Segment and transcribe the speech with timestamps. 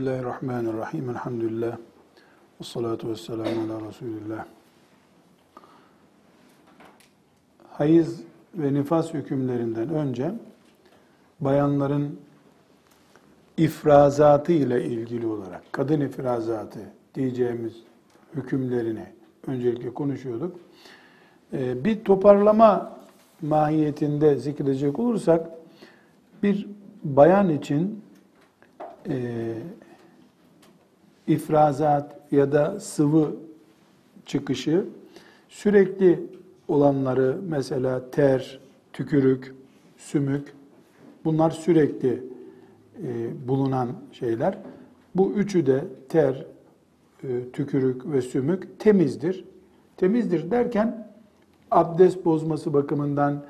[0.00, 1.10] Bismillahirrahmanirrahim.
[1.10, 1.76] Elhamdülillah.
[2.60, 4.44] Ve salatu ve selamu ala Resulillah.
[7.70, 8.20] Hayız
[8.54, 10.32] ve nifas hükümlerinden önce
[11.40, 12.20] bayanların
[13.56, 16.80] ifrazatı ile ilgili olarak kadın ifrazatı
[17.14, 17.72] diyeceğimiz
[18.34, 19.06] hükümlerini
[19.46, 20.60] öncelikle konuşuyorduk.
[21.52, 22.98] Ee, bir toparlama
[23.42, 25.50] mahiyetinde zikredecek olursak
[26.42, 26.68] bir
[27.04, 28.02] bayan için
[29.08, 29.54] e,
[31.30, 33.36] ifrazat ya da sıvı
[34.26, 34.84] çıkışı
[35.48, 36.26] sürekli
[36.68, 38.60] olanları mesela ter,
[38.92, 39.54] tükürük,
[39.96, 40.54] sümük
[41.24, 42.22] bunlar sürekli
[43.02, 44.58] e, bulunan şeyler.
[45.14, 46.46] Bu üçü de ter,
[47.24, 49.44] e, tükürük ve sümük temizdir.
[49.96, 51.08] Temizdir derken
[51.70, 53.44] abdest bozması bakımından,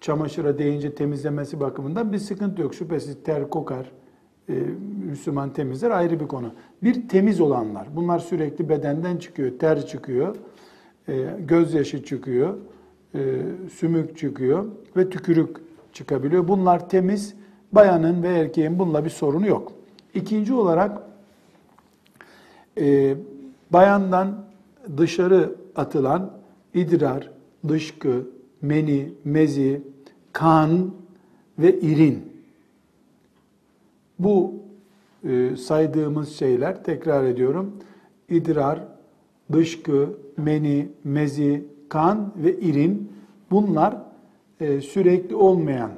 [0.00, 2.74] çamaşıra değince temizlemesi bakımından bir sıkıntı yok.
[2.74, 3.92] Şüphesiz ter kokar,
[4.48, 4.54] e,
[5.06, 6.52] Müslüman temizler ayrı bir konu.
[6.82, 10.36] Bir temiz olanlar, bunlar sürekli bedenden çıkıyor, ter çıkıyor,
[11.08, 12.54] e, gözyaşı çıkıyor,
[13.14, 13.20] e,
[13.72, 15.56] sümük çıkıyor ve tükürük
[15.92, 16.48] çıkabiliyor.
[16.48, 17.34] Bunlar temiz,
[17.72, 19.72] bayanın ve erkeğin bununla bir sorunu yok.
[20.14, 21.02] İkinci olarak
[23.70, 24.44] bayandan
[24.96, 26.30] dışarı atılan
[26.74, 27.30] idrar,
[27.68, 28.26] dışkı,
[28.62, 29.82] meni, mezi,
[30.32, 30.90] kan
[31.58, 32.32] ve irin
[34.18, 34.54] bu
[35.24, 37.76] e, saydığımız şeyler, tekrar ediyorum,
[38.28, 38.80] idrar,
[39.52, 43.12] dışkı, meni, mezi, kan ve irin
[43.50, 43.96] bunlar
[44.60, 45.90] e, sürekli olmayan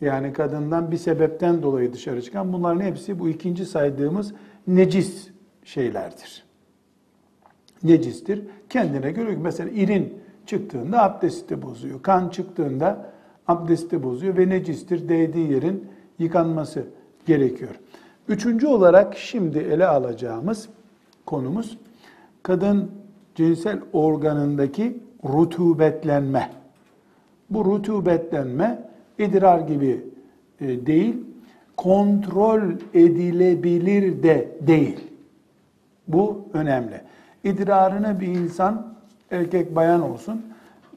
[0.00, 4.34] yani kadından bir sebepten dolayı dışarı çıkan bunların hepsi bu ikinci saydığımız
[4.66, 5.28] necis
[5.64, 6.44] şeylerdir.
[7.82, 8.42] Necistir.
[8.70, 12.02] Kendine göre mesela irin çıktığında abdesti bozuyor.
[12.02, 13.12] Kan çıktığında
[13.46, 15.08] abdesti bozuyor ve necistir.
[15.08, 16.84] Değdiği yerin yıkanması
[17.26, 17.74] gerekiyor.
[18.28, 20.68] Üçüncü olarak şimdi ele alacağımız
[21.26, 21.78] konumuz
[22.42, 22.90] kadın
[23.34, 26.50] cinsel organındaki rutubetlenme.
[27.50, 30.04] Bu rutubetlenme idrar gibi
[30.60, 31.16] e, değil,
[31.76, 32.62] kontrol
[32.94, 35.00] edilebilir de değil.
[36.08, 37.00] Bu önemli.
[37.44, 38.94] İdrarını bir insan,
[39.30, 40.42] erkek bayan olsun,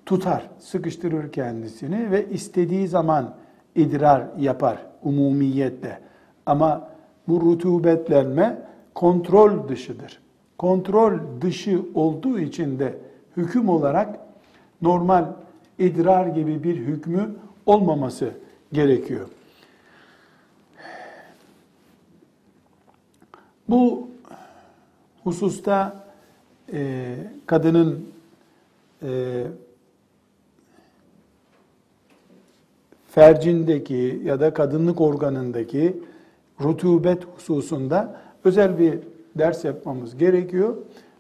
[0.06, 3.36] tutar, sıkıştırır kendisini ve istediği zaman
[3.76, 6.00] idrar yapar umumiyetle.
[6.46, 6.90] Ama
[7.28, 8.62] bu rutubetlenme
[8.94, 10.20] kontrol dışıdır.
[10.58, 12.98] Kontrol dışı olduğu için de
[13.38, 14.20] hüküm olarak
[14.82, 15.26] normal
[15.80, 18.32] idrar gibi bir hükmü olmaması
[18.74, 19.28] gerekiyor.
[23.70, 24.08] Bu
[25.24, 26.08] hususta
[26.74, 27.16] e,
[27.46, 28.10] kadının
[29.04, 29.44] e,
[33.12, 35.98] fercindeki ya da kadınlık organındaki
[36.62, 39.00] rutubet hususunda özel bir
[39.36, 40.76] ders yapmamız gerekiyor.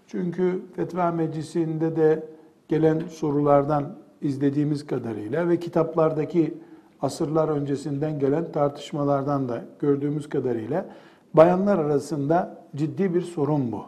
[0.08, 2.24] Çünkü Fetva Meclisi'nde de
[2.68, 6.53] gelen sorulardan izlediğimiz kadarıyla ve kitaplardaki
[7.02, 10.86] asırlar öncesinden gelen tartışmalardan da gördüğümüz kadarıyla
[11.34, 13.84] bayanlar arasında ciddi bir sorun bu.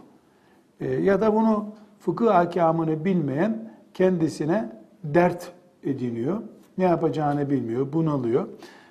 [0.80, 1.66] E, ya da bunu
[2.00, 4.72] fıkıh hakamını bilmeyen kendisine
[5.04, 5.52] dert
[5.84, 6.38] ediniyor.
[6.78, 8.48] Ne yapacağını bilmiyor, bunalıyor.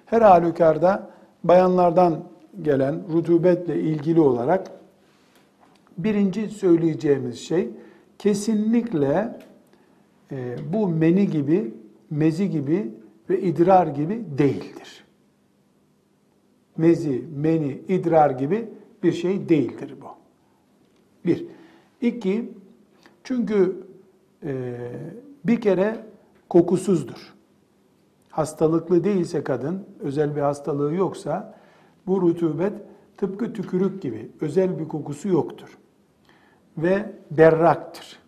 [0.06, 1.10] Her halükarda
[1.44, 2.24] bayanlardan
[2.62, 4.70] gelen rutubetle ilgili olarak
[5.98, 7.68] birinci söyleyeceğimiz şey
[8.18, 9.38] kesinlikle
[10.32, 11.74] e, bu meni gibi,
[12.10, 12.90] mezi gibi
[13.30, 15.04] ve idrar gibi değildir.
[16.76, 18.68] Mezi, meni, idrar gibi
[19.02, 20.06] bir şey değildir bu.
[21.26, 21.46] Bir.
[22.00, 22.52] İki,
[23.24, 23.86] çünkü
[24.42, 24.76] e,
[25.44, 26.04] bir kere
[26.48, 27.34] kokusuzdur.
[28.30, 31.57] Hastalıklı değilse kadın, özel bir hastalığı yoksa
[32.08, 32.72] bu rutubet
[33.16, 35.78] tıpkı tükürük gibi özel bir kokusu yoktur.
[36.78, 38.18] Ve berraktır.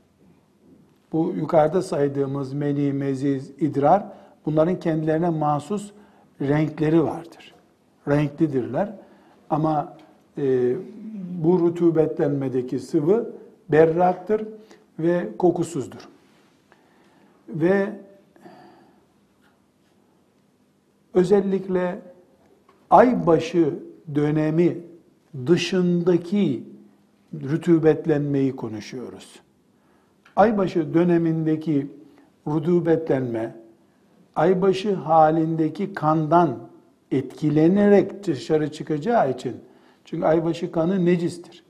[1.13, 4.07] Bu yukarıda saydığımız meni, meziz, idrar
[4.47, 5.93] bunların kendilerine mahsus
[6.41, 7.55] renkleri vardır.
[8.09, 8.93] Renklidirler.
[9.51, 9.97] Ama
[10.39, 10.77] e,
[11.43, 13.33] bu rutubetlenmedeki sıvı
[13.69, 14.47] berraktır
[14.99, 16.09] ve kokusuzdur.
[17.49, 17.93] Ve
[21.15, 21.99] özellikle
[22.91, 23.75] aybaşı
[24.15, 24.79] dönemi
[25.47, 26.65] dışındaki
[27.35, 29.41] rütubetlenmeyi konuşuyoruz.
[30.37, 31.87] Aybaşı dönemindeki
[32.47, 33.57] rutubetlenme,
[34.37, 36.59] aybaşı halindeki kandan
[37.11, 39.57] etkilenerek dışarı çıkacağı için,
[40.05, 41.65] çünkü aybaşı kanı necistir.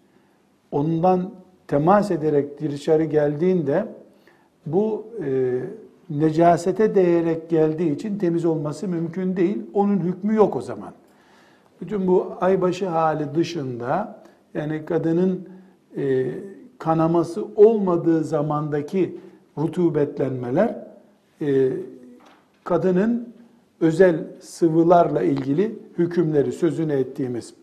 [0.70, 1.31] Ondan
[1.69, 3.87] temas ederek dışarı geldiğinde
[4.67, 5.61] bu e,
[6.11, 9.62] necasete değerek geldiği için temiz olması mümkün değil.
[9.75, 10.93] Onun hükmü yok o zaman.
[11.81, 14.21] Bütün bu aybaşı hali dışında
[14.55, 15.49] Yani kadının
[15.97, 16.31] e,
[16.79, 19.21] kanaması olmadığı zamandaki
[19.59, 20.87] rutubetlenmeler
[21.41, 21.73] e,
[22.65, 23.29] kadının
[23.81, 27.55] özel sıvılarla ilgili hükümleri sözünü ettiğimiz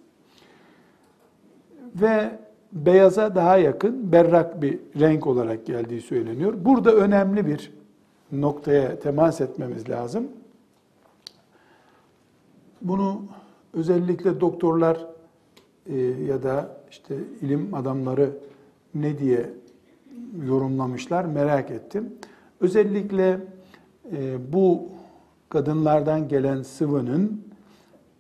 [1.95, 2.39] ve
[2.73, 6.53] beyaza daha yakın berrak bir renk olarak geldiği söyleniyor.
[6.65, 7.71] Burada önemli bir
[8.31, 10.27] noktaya temas etmemiz lazım.
[12.81, 13.21] Bunu
[13.73, 15.05] özellikle doktorlar
[15.85, 18.37] e, ya da işte ilim adamları
[18.95, 19.49] ne diye
[20.45, 22.13] yorumlamışlar merak ettim.
[22.61, 23.39] Özellikle
[24.11, 24.89] e, bu
[25.49, 27.41] kadınlardan gelen sıvının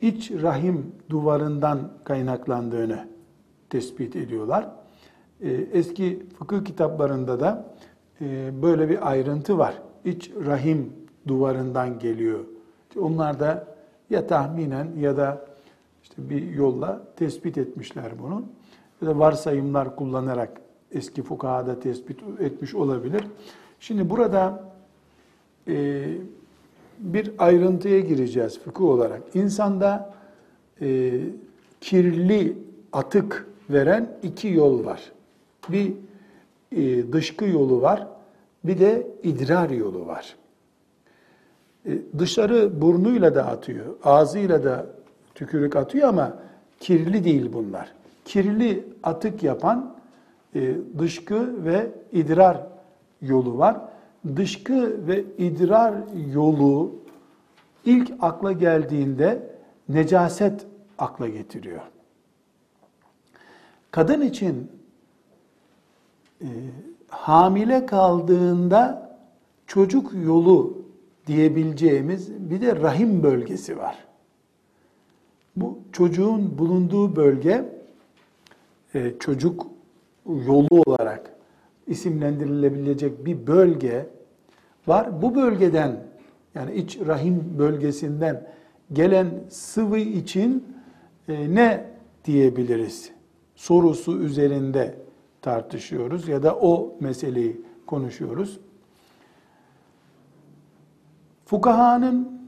[0.01, 3.07] iç rahim duvarından kaynaklandığını
[3.69, 4.69] tespit ediyorlar.
[5.41, 7.75] E, eski fıkıh kitaplarında da
[8.21, 9.81] e, böyle bir ayrıntı var.
[10.05, 10.93] İç rahim
[11.27, 12.39] duvarından geliyor.
[12.99, 13.76] Onlar da
[14.09, 15.45] ya tahminen ya da
[16.03, 18.43] işte bir yolla tespit etmişler bunu.
[19.01, 20.61] Ya da varsayımlar kullanarak
[20.91, 23.23] eski fukahada tespit etmiş olabilir.
[23.79, 24.63] Şimdi burada
[25.67, 26.05] e,
[26.99, 29.21] bir ayrıntıya gireceğiz fıkıh olarak.
[29.33, 30.13] İnsanda
[30.81, 31.19] e,
[31.81, 32.57] kirli
[32.93, 35.11] atık veren iki yol var.
[35.69, 35.93] Bir
[36.71, 38.07] e, dışkı yolu var,
[38.63, 40.35] bir de idrar yolu var.
[41.87, 44.85] E, dışarı burnuyla da atıyor, ağzıyla da
[45.35, 46.33] tükürük atıyor ama
[46.79, 47.93] kirli değil bunlar.
[48.25, 49.95] Kirli atık yapan
[50.55, 52.57] e, dışkı ve idrar
[53.21, 53.77] yolu var.
[54.35, 55.93] Dışkı ve idrar
[56.33, 56.95] yolu
[57.85, 59.49] ilk akla geldiğinde
[59.89, 60.65] necaset
[60.97, 61.81] akla getiriyor.
[63.91, 64.71] Kadın için
[66.41, 66.47] e,
[67.09, 69.11] hamile kaldığında
[69.67, 70.86] çocuk yolu
[71.27, 73.97] diyebileceğimiz bir de rahim bölgesi var.
[75.55, 77.65] Bu çocuğun bulunduğu bölge
[78.95, 79.67] e, çocuk
[80.25, 81.35] yolu olarak
[81.87, 84.09] isimlendirilebilecek bir bölge
[84.87, 85.21] var.
[85.21, 86.03] Bu bölgeden
[86.55, 88.47] yani iç rahim bölgesinden
[88.93, 90.65] gelen sıvı için
[91.27, 91.85] e, ne
[92.25, 93.11] diyebiliriz?
[93.55, 94.95] Sorusu üzerinde
[95.41, 98.59] tartışıyoruz ya da o meseleyi konuşuyoruz.
[101.47, 102.41] Fukahanın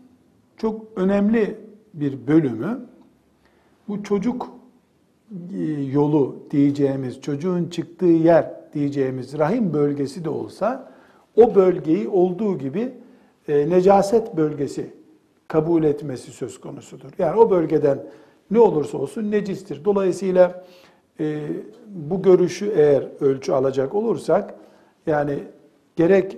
[0.58, 1.58] çok önemli
[1.94, 2.80] bir bölümü
[3.88, 4.52] bu çocuk
[5.54, 10.92] e, yolu diyeceğimiz, çocuğun çıktığı yer diyeceğimiz rahim bölgesi de olsa
[11.36, 12.94] o bölgeyi olduğu gibi
[13.48, 14.94] e, necaset bölgesi
[15.48, 17.10] kabul etmesi söz konusudur.
[17.18, 18.04] Yani o bölgeden
[18.52, 19.86] ne olursa olsun necistir.
[19.86, 20.66] Dolayısıyla
[21.20, 21.42] e,
[21.88, 24.56] bu görüşü eğer ölçü alacak olursak
[25.08, 25.40] yani
[25.96, 26.38] gerek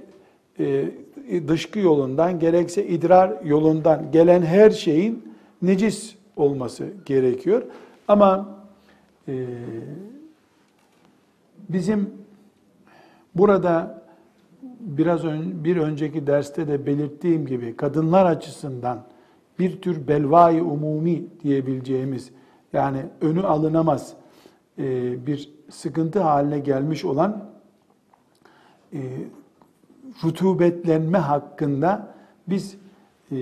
[1.48, 7.63] dışkı yolundan gerekse idrar yolundan gelen her şeyin necis olması gerekiyor.
[8.08, 8.60] Ama
[9.27, 9.46] e,
[11.70, 12.10] bizim
[13.36, 14.01] burada
[14.79, 19.03] biraz ön, bir önceki derste de belirttiğim gibi kadınlar açısından
[19.60, 22.31] bir tür belvai umumi diyebileceğimiz
[22.74, 24.13] yani önü alınamaz
[24.77, 27.50] e, bir sıkıntı haline gelmiş olan
[28.93, 29.00] e,
[30.24, 32.13] rutubetlenme hakkında
[32.48, 32.77] biz
[33.32, 33.36] e,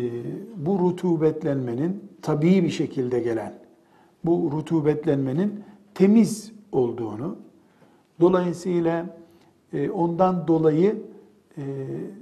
[0.56, 3.54] bu rutubetlenmenin tabii bir şekilde gelen,
[4.26, 5.64] bu rutubetlenmenin
[5.96, 7.36] temiz olduğunu,
[8.22, 9.06] dolayısıyla
[9.94, 10.96] ondan dolayı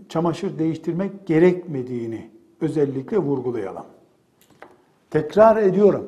[0.09, 2.29] çamaşır değiştirmek gerekmediğini
[2.61, 3.83] özellikle vurgulayalım.
[5.09, 6.07] Tekrar ediyorum.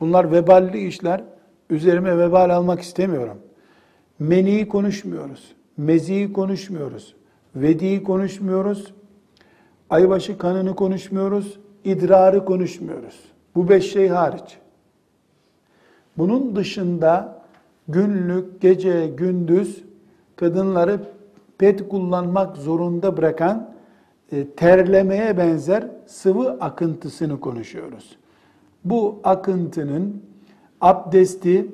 [0.00, 1.24] Bunlar veballi işler.
[1.70, 3.38] Üzerime vebal almak istemiyorum.
[4.18, 5.54] Meniyi konuşmuyoruz.
[5.76, 7.14] Meziyi konuşmuyoruz.
[7.56, 8.94] Vediyi konuşmuyoruz.
[9.90, 11.58] Aybaşı kanını konuşmuyoruz.
[11.84, 13.20] idrarı konuşmuyoruz.
[13.54, 14.58] Bu beş şey hariç.
[16.18, 17.42] Bunun dışında
[17.88, 19.84] günlük, gece, gündüz
[20.36, 21.00] kadınları
[21.58, 23.74] pet kullanmak zorunda bırakan
[24.32, 28.16] e, terlemeye benzer sıvı akıntısını konuşuyoruz.
[28.84, 30.22] Bu akıntının
[30.80, 31.66] abdesti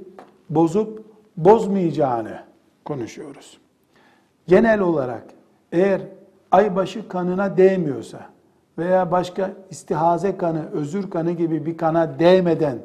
[0.50, 1.04] bozup
[1.37, 2.38] bozmayacağını
[2.85, 3.59] konuşuyoruz.
[4.47, 5.25] Genel olarak
[5.73, 6.00] eğer
[6.50, 8.20] aybaşı kanına değmiyorsa
[8.78, 12.78] veya başka istihaze kanı, özür kanı gibi bir kana değmeden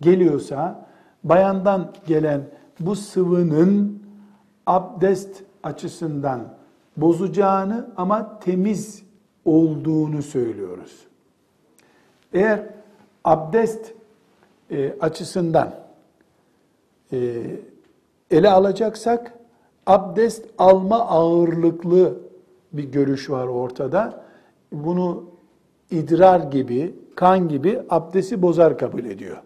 [0.00, 0.86] geliyorsa
[1.24, 2.40] bayandan gelen
[2.80, 4.02] bu sıvının
[4.66, 6.40] abdest açısından
[6.96, 9.02] bozacağını ama temiz
[9.44, 11.06] olduğunu söylüyoruz.
[12.32, 12.66] Eğer
[13.24, 13.92] abdest
[14.70, 15.74] e, açısından
[17.12, 17.42] e,
[18.30, 19.32] ele alacaksak
[19.86, 22.18] abdest alma ağırlıklı
[22.72, 24.24] bir görüş var ortada.
[24.72, 25.24] Bunu
[25.90, 29.36] idrar gibi, kan gibi abdesti bozar kabul ediyor.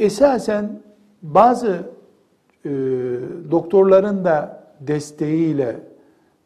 [0.00, 0.82] Esasen
[1.22, 1.82] bazı
[2.64, 2.70] e,
[3.50, 5.80] doktorların da desteğiyle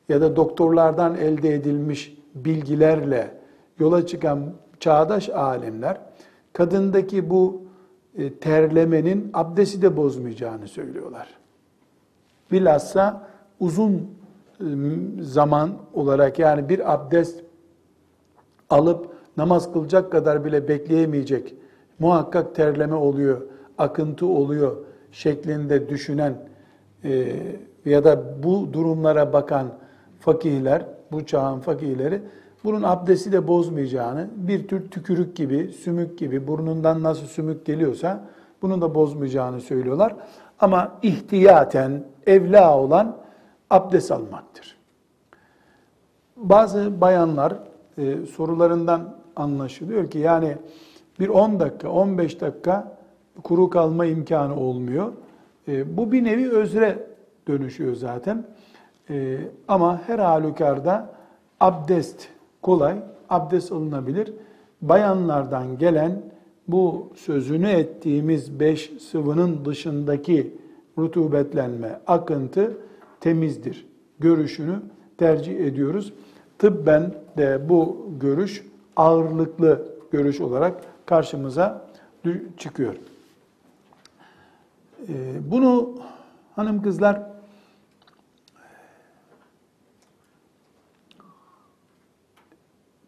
[0.08, 3.30] ya da doktorlardan elde edilmiş bilgilerle
[3.78, 6.00] yola çıkan çağdaş alimler
[6.52, 7.62] kadındaki bu
[8.18, 11.28] e, terlemenin abdesti de bozmayacağını söylüyorlar.
[12.52, 13.26] Bilhassa
[13.60, 13.94] uzun
[14.60, 14.64] e,
[15.20, 17.40] zaman olarak yani bir abdest
[18.70, 21.54] alıp namaz kılacak kadar bile bekleyemeyecek,
[21.98, 23.42] muhakkak terleme oluyor,
[23.78, 24.76] akıntı oluyor
[25.12, 26.34] şeklinde düşünen
[27.04, 27.36] e,
[27.84, 29.66] ya da bu durumlara bakan
[30.20, 32.22] fakihler, bu çağın fakihleri
[32.64, 38.24] bunun abdesti de bozmayacağını, bir tür tükürük gibi, sümük gibi, burnundan nasıl sümük geliyorsa
[38.62, 40.16] bunun da bozmayacağını söylüyorlar.
[40.60, 43.16] Ama ihtiyaten evla olan
[43.70, 44.76] abdest almaktır.
[46.36, 47.54] Bazı bayanlar
[47.98, 50.56] e, sorularından anlaşılıyor ki yani
[51.20, 52.96] bir 10 dakika, 15 dakika
[53.42, 55.12] kuru kalma imkanı olmuyor.
[55.68, 56.98] E, bu bir nevi özre
[57.48, 58.44] dönüşüyor zaten.
[59.10, 61.10] E, ama her halükarda
[61.60, 62.28] abdest
[62.62, 62.96] kolay,
[63.30, 64.32] abdest alınabilir.
[64.82, 66.22] Bayanlardan gelen
[66.68, 70.54] bu sözünü ettiğimiz beş sıvının dışındaki
[70.99, 72.76] rutubetlenme, akıntı
[73.20, 73.87] temizdir.
[74.18, 74.80] Görüşünü
[75.18, 76.12] tercih ediyoruz.
[76.58, 81.87] Tıbben de bu görüş ağırlıklı görüş olarak karşımıza
[82.58, 82.94] çıkıyor.
[85.08, 85.14] Ee,
[85.50, 85.94] bunu
[86.56, 87.23] hanım kızlar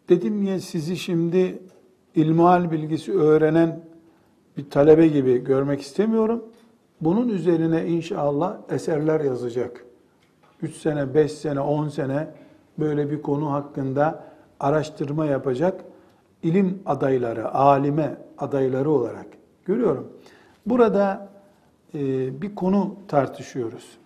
[0.09, 1.59] dedim ya sizi şimdi
[2.15, 3.79] ilmihal bilgisi öğrenen
[4.57, 6.43] bir talebe gibi görmek istemiyorum.
[7.01, 9.85] Bunun üzerine inşallah eserler yazacak.
[10.61, 12.27] 3 sene, 5 sene, 10 sene
[12.79, 14.23] böyle bir konu hakkında
[14.59, 15.83] araştırma yapacak
[16.43, 19.25] ilim adayları, alime adayları olarak
[19.65, 20.07] görüyorum.
[20.65, 21.29] Burada
[21.93, 21.99] e,
[22.41, 23.97] bir konu tartışıyoruz.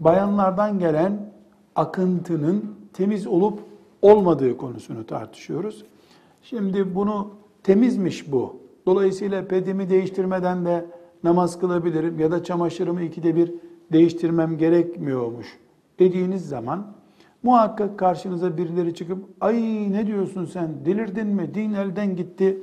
[0.00, 1.32] Bayanlardan gelen
[1.76, 3.60] akıntının temiz olup
[4.02, 5.84] olmadığı konusunu tartışıyoruz.
[6.44, 7.30] Şimdi bunu
[7.62, 8.56] temizmiş bu.
[8.86, 10.86] Dolayısıyla pedimi değiştirmeden de
[11.22, 13.54] namaz kılabilirim ya da çamaşırımı ikide bir
[13.92, 15.58] değiştirmem gerekmiyormuş
[15.98, 16.86] dediğiniz zaman
[17.42, 19.56] muhakkak karşınıza birileri çıkıp ay
[19.92, 22.58] ne diyorsun sen delirdin mi din elden gitti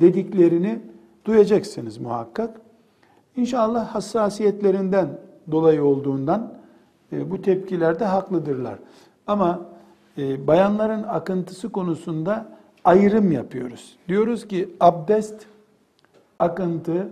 [0.00, 0.78] dediklerini
[1.24, 2.60] duyacaksınız muhakkak.
[3.36, 5.08] İnşallah hassasiyetlerinden
[5.50, 6.54] dolayı olduğundan
[7.12, 8.78] e, bu tepkilerde haklıdırlar.
[9.26, 9.60] Ama
[10.18, 12.55] e, bayanların akıntısı konusunda
[12.86, 13.96] ayrım yapıyoruz.
[14.08, 15.46] Diyoruz ki abdest
[16.38, 17.08] akıntı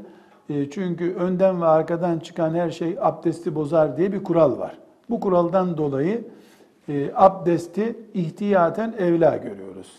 [0.51, 4.79] e, çünkü önden ve arkadan çıkan her şey abdesti bozar diye bir kural var.
[5.11, 6.25] Bu kuraldan dolayı
[6.89, 9.93] e, abdesti ihtiyaten evla görüyoruz.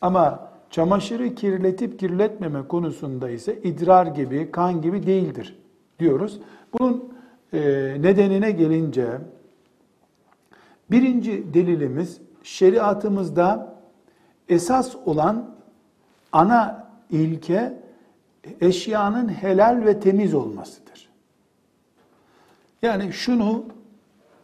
[0.00, 5.58] Ama çamaşırı kirletip kirletmeme konusunda ise idrar gibi, kan gibi değildir
[5.98, 6.40] diyoruz.
[6.78, 7.12] Bunun
[7.52, 7.60] e,
[8.00, 9.06] nedenine gelince
[10.90, 13.79] birinci delilimiz şeriatımızda
[14.50, 15.50] esas olan
[16.32, 17.72] ana ilke
[18.60, 21.08] eşyanın helal ve temiz olmasıdır.
[22.82, 23.64] Yani şunu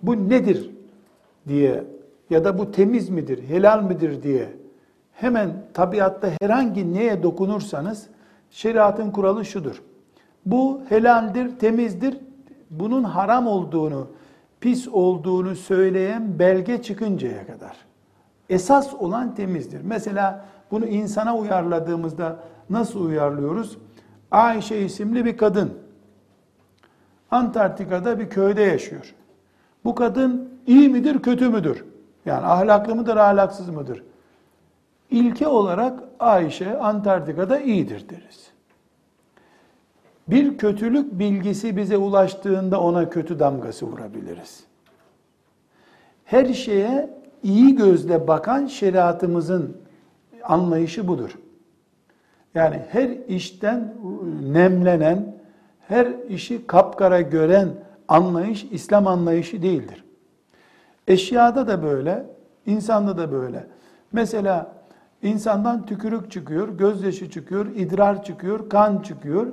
[0.02, 0.70] bu nedir
[1.48, 1.84] diye
[2.30, 4.48] ya da bu temiz midir, helal midir diye
[5.12, 8.06] hemen tabiatta herhangi neye dokunursanız
[8.50, 9.82] şeriatın kuralı şudur.
[10.46, 12.18] Bu helaldir, temizdir.
[12.70, 14.06] Bunun haram olduğunu,
[14.60, 17.85] pis olduğunu söyleyen belge çıkıncaya kadar.
[18.50, 19.80] Esas olan temizdir.
[19.80, 22.36] Mesela bunu insana uyarladığımızda
[22.70, 23.78] nasıl uyarlıyoruz?
[24.30, 25.74] Ayşe isimli bir kadın
[27.30, 29.14] Antarktika'da bir köyde yaşıyor.
[29.84, 31.84] Bu kadın iyi midir, kötü müdür?
[32.26, 34.02] Yani ahlaklı mıdır, ahlaksız mıdır?
[35.10, 38.50] İlke olarak Ayşe Antarktika'da iyidir deriz.
[40.28, 44.64] Bir kötülük bilgisi bize ulaştığında ona kötü damgası vurabiliriz.
[46.24, 49.76] Her şeye iyi gözle bakan şeriatımızın
[50.44, 51.38] anlayışı budur.
[52.54, 53.94] Yani her işten
[54.42, 55.36] nemlenen,
[55.88, 57.68] her işi kapkara gören
[58.08, 60.04] anlayış İslam anlayışı değildir.
[61.08, 62.26] Eşyada da böyle,
[62.66, 63.66] insanda da böyle.
[64.12, 64.72] Mesela
[65.22, 69.46] insandan tükürük çıkıyor, gözyaşı çıkıyor, idrar çıkıyor, kan çıkıyor.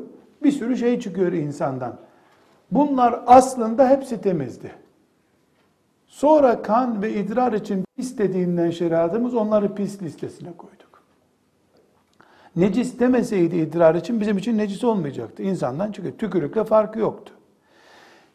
[0.43, 1.95] Bir sürü şey çıkıyor insandan.
[2.71, 4.71] Bunlar aslında hepsi temizdi.
[6.13, 11.03] Sonra kan ve idrar için istediğinden şeriatımız onları pis listesine koyduk.
[12.55, 15.43] Necis demeseydi idrar için bizim için necis olmayacaktı.
[15.43, 16.17] İnsandan çıkıyor.
[16.17, 17.33] Tükürükle farkı yoktu.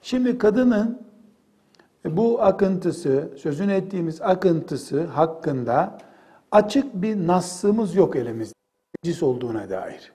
[0.03, 1.03] Şimdi kadının
[2.05, 5.99] bu akıntısı, sözünü ettiğimiz akıntısı hakkında
[6.51, 8.55] açık bir nassımız yok elimizde.
[9.05, 10.13] Necis olduğuna dair.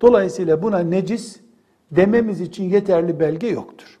[0.00, 1.40] Dolayısıyla buna necis
[1.90, 3.97] dememiz için yeterli belge yoktur.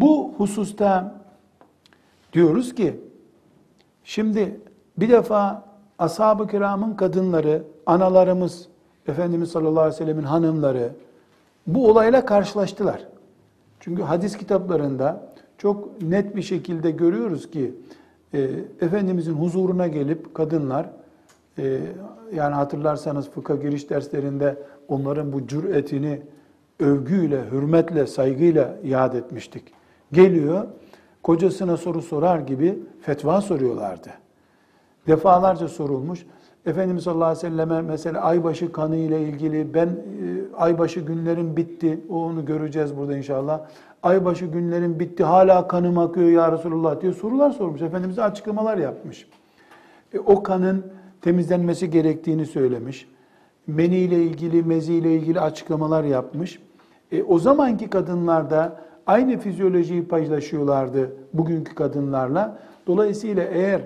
[0.00, 1.14] Bu hususta
[2.32, 3.00] diyoruz ki
[4.04, 4.60] şimdi
[4.96, 5.64] bir defa
[5.98, 8.68] ashab-ı kiramın kadınları, analarımız,
[9.06, 10.92] Efendimiz sallallahu aleyhi ve sellemin hanımları
[11.66, 13.06] bu olayla karşılaştılar.
[13.80, 17.74] Çünkü hadis kitaplarında çok net bir şekilde görüyoruz ki
[18.34, 18.40] e,
[18.80, 20.90] Efendimizin huzuruna gelip kadınlar
[21.58, 21.80] e,
[22.34, 24.56] yani hatırlarsanız fıkıh giriş derslerinde
[24.88, 26.22] onların bu cüretini
[26.80, 29.79] övgüyle, hürmetle, saygıyla yad etmiştik.
[30.12, 30.66] Geliyor,
[31.22, 34.08] kocasına soru sorar gibi fetva soruyorlardı.
[35.06, 36.26] Defalarca sorulmuş.
[36.66, 39.92] Efendimiz sallallahu aleyhi ve selleme mesela aybaşı kanı ile ilgili ben e,
[40.56, 42.00] aybaşı günlerim bitti.
[42.10, 43.60] O onu göreceğiz burada inşallah.
[44.02, 45.24] Aybaşı günlerim bitti.
[45.24, 47.82] Hala kanım akıyor ya Resulullah diye sorular sormuş.
[47.82, 49.26] Efendimiz açıklamalar yapmış.
[50.14, 50.86] E, o kanın
[51.20, 53.08] temizlenmesi gerektiğini söylemiş.
[53.66, 56.62] Meni ile ilgili, mezi ile ilgili açıklamalar yapmış.
[57.12, 62.58] E, o zamanki kadınlar da aynı fizyolojiyi paylaşıyorlardı bugünkü kadınlarla.
[62.86, 63.80] Dolayısıyla eğer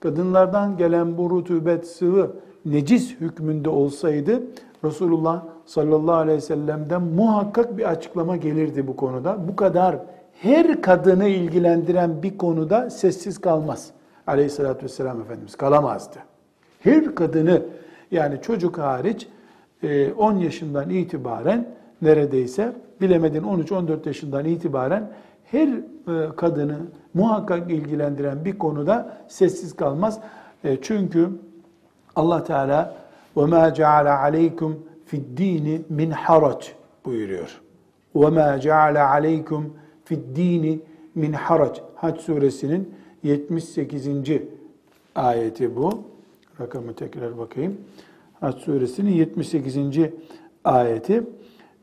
[0.00, 2.32] kadınlardan gelen bu rutubet sıvı
[2.64, 4.42] necis hükmünde olsaydı
[4.84, 9.48] Resulullah sallallahu aleyhi ve sellem'den muhakkak bir açıklama gelirdi bu konuda.
[9.48, 9.96] Bu kadar
[10.40, 13.90] her kadını ilgilendiren bir konuda sessiz kalmaz.
[14.26, 16.18] Aleyhissalatü vesselam Efendimiz kalamazdı.
[16.80, 17.62] Her kadını
[18.10, 19.28] yani çocuk hariç
[20.18, 21.68] 10 yaşından itibaren
[22.02, 25.10] neredeyse bilemedin 13-14 yaşından itibaren
[25.44, 25.68] her
[26.36, 26.76] kadını
[27.14, 30.20] muhakkak ilgilendiren bir konuda sessiz kalmaz.
[30.64, 31.28] E, çünkü
[32.16, 32.94] Allah Teala
[33.36, 36.66] ve ma ceala aleykum fid dini min harac
[37.04, 37.60] buyuruyor.
[38.16, 40.80] Ve ma ceala aleykum fid dini
[41.14, 41.80] min harac.
[41.94, 44.08] Hac suresinin 78.
[45.14, 46.02] ayeti bu.
[46.60, 47.76] Rakamı tekrar bakayım.
[48.40, 49.76] Hac suresinin 78.
[50.64, 51.22] ayeti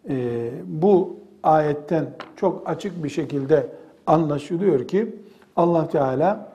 [0.09, 2.07] Ee, bu ayetten
[2.37, 3.67] çok açık bir şekilde
[4.07, 5.17] anlaşılıyor ki
[5.57, 6.49] Allah Teala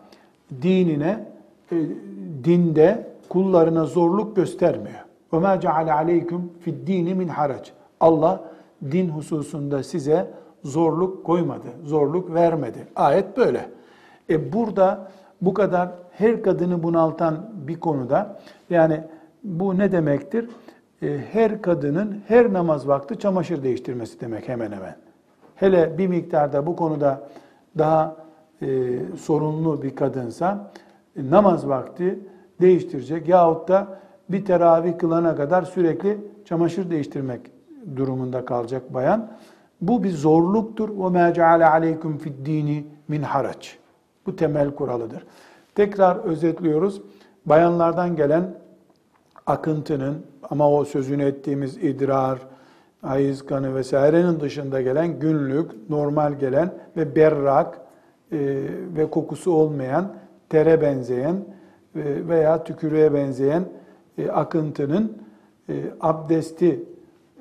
[0.62, 1.26] dinine,
[1.72, 1.76] e,
[2.44, 5.06] dinde kullarına zorluk göstermiyor.
[5.32, 7.70] وَمَا جَعَلَ عَلَيْكُمْ فِي الدِّينِ مِنْ harac.
[8.00, 8.44] Allah
[8.92, 10.32] din hususunda size
[10.64, 12.88] zorluk koymadı, zorluk vermedi.
[12.96, 13.70] Ayet böyle.
[14.30, 19.02] E burada bu kadar her kadını bunaltan bir konuda yani
[19.44, 20.50] bu ne demektir?
[21.02, 24.96] E, her kadının her namaz vakti çamaşır değiştirmesi demek hemen hemen.
[25.56, 27.30] Hele bir miktarda bu konuda
[27.78, 28.16] daha
[28.62, 28.68] e,
[29.18, 30.72] sorunlu bir kadınsa
[31.16, 32.20] e, namaz vakti
[32.62, 33.88] değiştirecek yahut da
[34.30, 37.42] bir teravih kılana kadar sürekli çamaşır değiştirmek
[37.96, 39.32] durumunda kalacak bayan.
[39.82, 40.90] Bu bir zorluktur.
[40.90, 43.78] وَمَا جَعَلَ عَلَيْكُمْ فِي الدِّينِ min haraç.
[44.26, 45.26] Bu temel kuralıdır.
[45.76, 47.02] Tekrar özetliyoruz.
[47.46, 48.54] Bayanlardan gelen
[49.51, 50.17] akıntının
[50.51, 52.39] ama o sözünü ettiğimiz idrar,
[53.03, 57.81] hayız kanı vesairenin dışında gelen günlük, normal gelen ve berrak
[58.33, 58.39] e,
[58.97, 60.13] ve kokusu olmayan,
[60.49, 61.37] tere benzeyen
[61.95, 63.65] e, veya tükürüğe benzeyen
[64.19, 65.19] e, akıntının
[65.69, 66.85] e, abdesti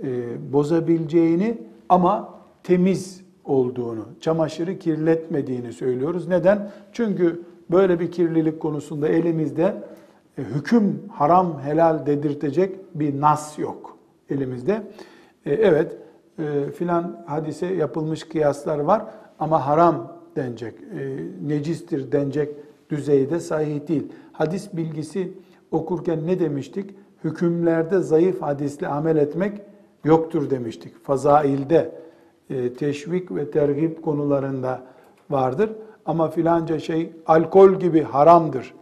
[0.03, 0.07] e,
[0.53, 1.57] bozabileceğini
[1.89, 2.29] ama
[2.63, 6.27] temiz olduğunu, çamaşırı kirletmediğini söylüyoruz.
[6.27, 6.71] Neden?
[6.91, 7.41] Çünkü
[7.71, 9.73] böyle bir kirlilik konusunda elimizde
[10.39, 13.97] e, hüküm haram helal dedirtecek bir nas yok
[14.29, 14.83] elimizde.
[15.45, 15.97] E, evet
[16.39, 19.05] e, filan hadise yapılmış kıyaslar var
[19.39, 20.75] ama haram denecek,
[21.41, 22.55] necistir denecek
[22.89, 24.07] düzeyde sahih değil.
[24.31, 25.33] Hadis bilgisi
[25.71, 26.95] okurken ne demiştik?
[27.23, 29.61] Hükümlerde zayıf hadisle amel etmek
[30.03, 31.03] yoktur demiştik.
[31.03, 31.91] Fazailde,
[32.77, 34.81] teşvik ve tergip konularında
[35.29, 35.69] vardır.
[36.05, 38.73] Ama filanca şey alkol gibi haramdır e,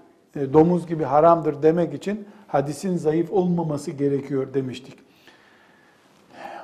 [0.54, 4.94] domuz gibi haramdır demek için hadisin zayıf olmaması gerekiyor demiştik.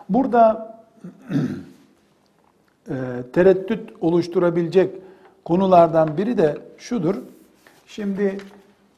[0.10, 0.76] Burada
[2.90, 2.96] e,
[3.34, 4.96] tereddüt oluşturabilecek
[5.46, 7.16] konulardan biri de şudur.
[7.88, 8.38] Şimdi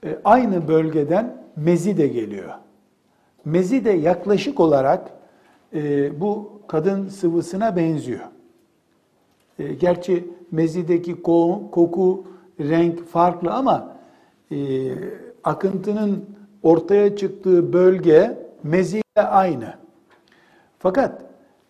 [0.04, 2.50] e, aynı bölgeden mezi de geliyor.
[3.46, 5.12] Mezi de yaklaşık olarak
[6.20, 8.20] bu kadın sıvısına benziyor.
[9.80, 12.24] Gerçi mezideki koku,
[12.60, 13.95] renk farklı ama
[14.52, 14.58] e,
[15.44, 16.26] akıntının
[16.64, 19.74] ortaya çıktığı bölge mezi ile aynı.
[20.80, 21.22] Fakat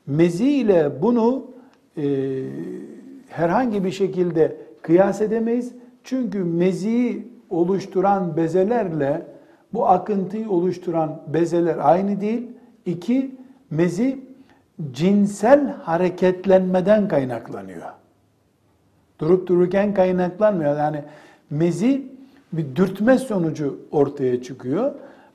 [0.08, 1.46] mezi ile bunu
[1.98, 2.04] e,
[3.30, 5.74] herhangi bir şekilde kıyas edemeyiz.
[6.04, 9.22] Çünkü meziyi oluşturan bezelerle
[9.74, 12.48] bu akıntıyı oluşturan bezeler aynı değil.
[12.86, 13.36] İki,
[13.72, 14.20] mezi
[14.92, 17.92] cinsel hareketlenmeden kaynaklanıyor.
[19.20, 20.78] Durup dururken kaynaklanmıyor.
[20.78, 21.04] Yani
[21.50, 22.15] mezi
[22.54, 24.92] bir dürtme sonucu ortaya çıkıyor.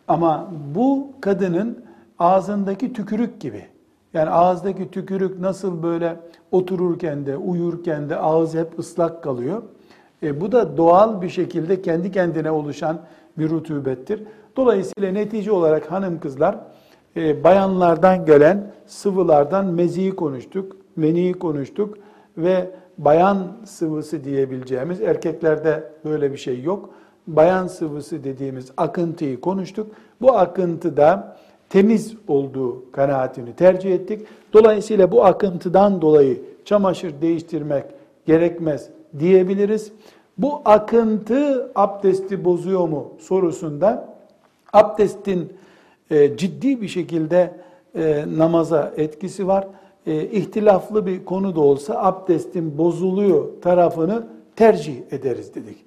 [0.09, 1.85] Ama bu kadının
[2.19, 3.67] ağzındaki tükürük gibi.
[4.15, 6.17] Yani ağızdaki tükürük nasıl böyle
[6.51, 9.63] otururken de, uyurken de ağız hep ıslak kalıyor.
[10.23, 12.99] E, bu da doğal bir şekilde kendi kendine oluşan
[13.39, 14.23] bir rutubettir.
[14.57, 16.59] Dolayısıyla netice olarak hanım kızlar
[17.17, 21.99] e, bayanlardan gelen sıvılardan meziyi konuştuk, meniyi konuştuk
[22.37, 22.71] ve
[23.05, 26.91] bayan sıvısı diyebileceğimiz erkeklerde böyle bir şey yok.
[27.27, 29.93] Bayan sıvısı dediğimiz akıntıyı konuştuk.
[30.21, 31.37] Bu akıntıda
[31.69, 34.27] temiz olduğu kanaatini tercih ettik.
[34.53, 37.85] Dolayısıyla bu akıntıdan dolayı çamaşır değiştirmek
[38.27, 39.93] gerekmez diyebiliriz.
[40.39, 44.15] Bu akıntı abdesti bozuyor mu sorusunda
[44.73, 45.53] abdestin
[46.11, 47.55] e, ciddi bir şekilde
[47.95, 49.67] e, namaza etkisi var.
[50.07, 55.85] E, ihtilaflı bir konu da olsa abdestin bozuluyor tarafını tercih ederiz dedik.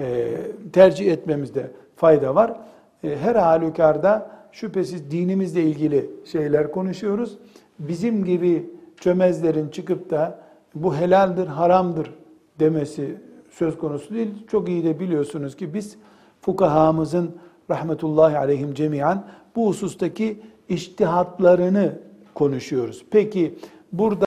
[0.00, 0.28] E,
[0.72, 2.56] tercih etmemizde fayda var.
[3.04, 7.38] E, her halükarda şüphesiz dinimizle ilgili şeyler konuşuyoruz.
[7.78, 10.38] Bizim gibi çömezlerin çıkıp da
[10.74, 12.14] bu helaldir, haramdır
[12.60, 13.16] demesi
[13.50, 14.30] söz konusu değil.
[14.48, 15.96] Çok iyi de biliyorsunuz ki biz
[16.40, 17.36] fukahamızın
[17.70, 19.24] rahmetullahi aleyhim cemiyan
[19.56, 21.98] bu husustaki iştihatlarını
[22.34, 23.04] konuşuyoruz.
[23.10, 23.54] Peki
[23.92, 24.26] burada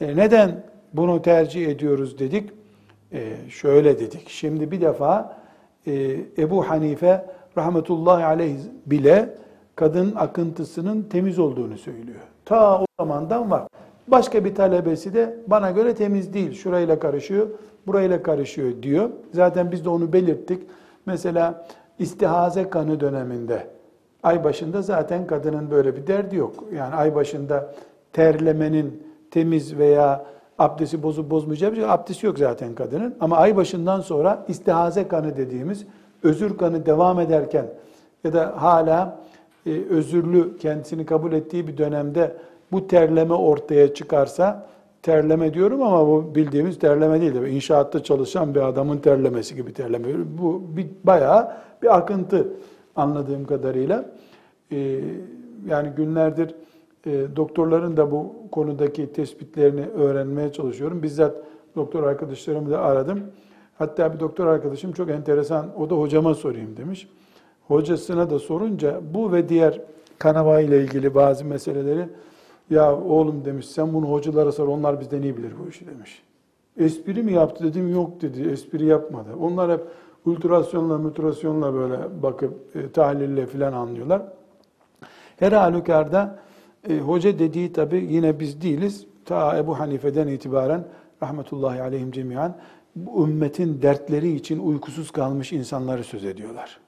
[0.00, 2.50] e, neden bunu tercih ediyoruz dedik?
[3.12, 4.28] E, şöyle dedik.
[4.28, 5.36] Şimdi bir defa
[5.86, 7.26] e, Ebu Hanife
[7.58, 9.34] rahmetullahi aleyh bile
[9.76, 12.20] kadın akıntısının temiz olduğunu söylüyor.
[12.44, 13.66] Ta o zamandan var.
[14.08, 16.52] Başka bir talebesi de bana göre temiz değil.
[16.52, 17.48] Şurayla karışıyor,
[17.86, 19.10] burayla karışıyor diyor.
[19.34, 20.62] Zaten biz de onu belirttik.
[21.06, 21.66] Mesela
[21.98, 23.66] istihaze kanı döneminde
[24.22, 26.64] ay başında zaten kadının böyle bir derdi yok.
[26.76, 27.74] Yani ay başında
[28.12, 30.26] terlemenin temiz veya
[30.58, 33.14] abdesti bozup bozmayacağı bir şey, abdesti yok zaten kadının.
[33.20, 35.86] Ama ay başından sonra istihaze kanı dediğimiz
[36.22, 37.66] özür kanı devam ederken
[38.24, 39.18] ya da hala
[39.66, 42.36] e, özürlü kendisini kabul ettiği bir dönemde
[42.72, 44.66] bu terleme ortaya çıkarsa
[45.02, 47.34] terleme diyorum ama bu bildiğimiz terleme değil.
[47.34, 50.08] İnşaatta çalışan bir adamın terlemesi gibi terleme.
[50.38, 51.52] Bu bir, bayağı
[51.82, 52.48] bir akıntı
[53.00, 54.12] anladığım kadarıyla.
[54.72, 55.00] Ee,
[55.68, 56.54] yani günlerdir
[57.06, 61.02] e, doktorların da bu konudaki tespitlerini öğrenmeye çalışıyorum.
[61.02, 61.36] Bizzat
[61.76, 63.20] doktor arkadaşlarımı da aradım.
[63.78, 67.08] Hatta bir doktor arkadaşım çok enteresan, o da hocama sorayım demiş.
[67.68, 69.80] Hocasına da sorunca bu ve diğer
[70.18, 72.08] kanama ile ilgili bazı meseleleri
[72.70, 76.22] ya oğlum demiş sen bunu hocalara sor onlar bizden iyi bilir bu işi demiş.
[76.76, 79.28] Espri mi yaptı dedim yok dedi espri yapmadı.
[79.40, 79.80] Onlar hep
[80.26, 84.22] ultrasyonla mutrasyonla böyle bakıp e, tahlille filan anlıyorlar.
[85.36, 86.38] Her halükarda
[86.88, 89.06] e, hoca dediği tabi yine biz değiliz.
[89.24, 90.84] Ta Ebu Hanife'den itibaren
[91.22, 92.56] rahmetullahi aleyhim cemiyan
[92.96, 96.80] bu ümmetin dertleri için uykusuz kalmış insanları söz ediyorlar.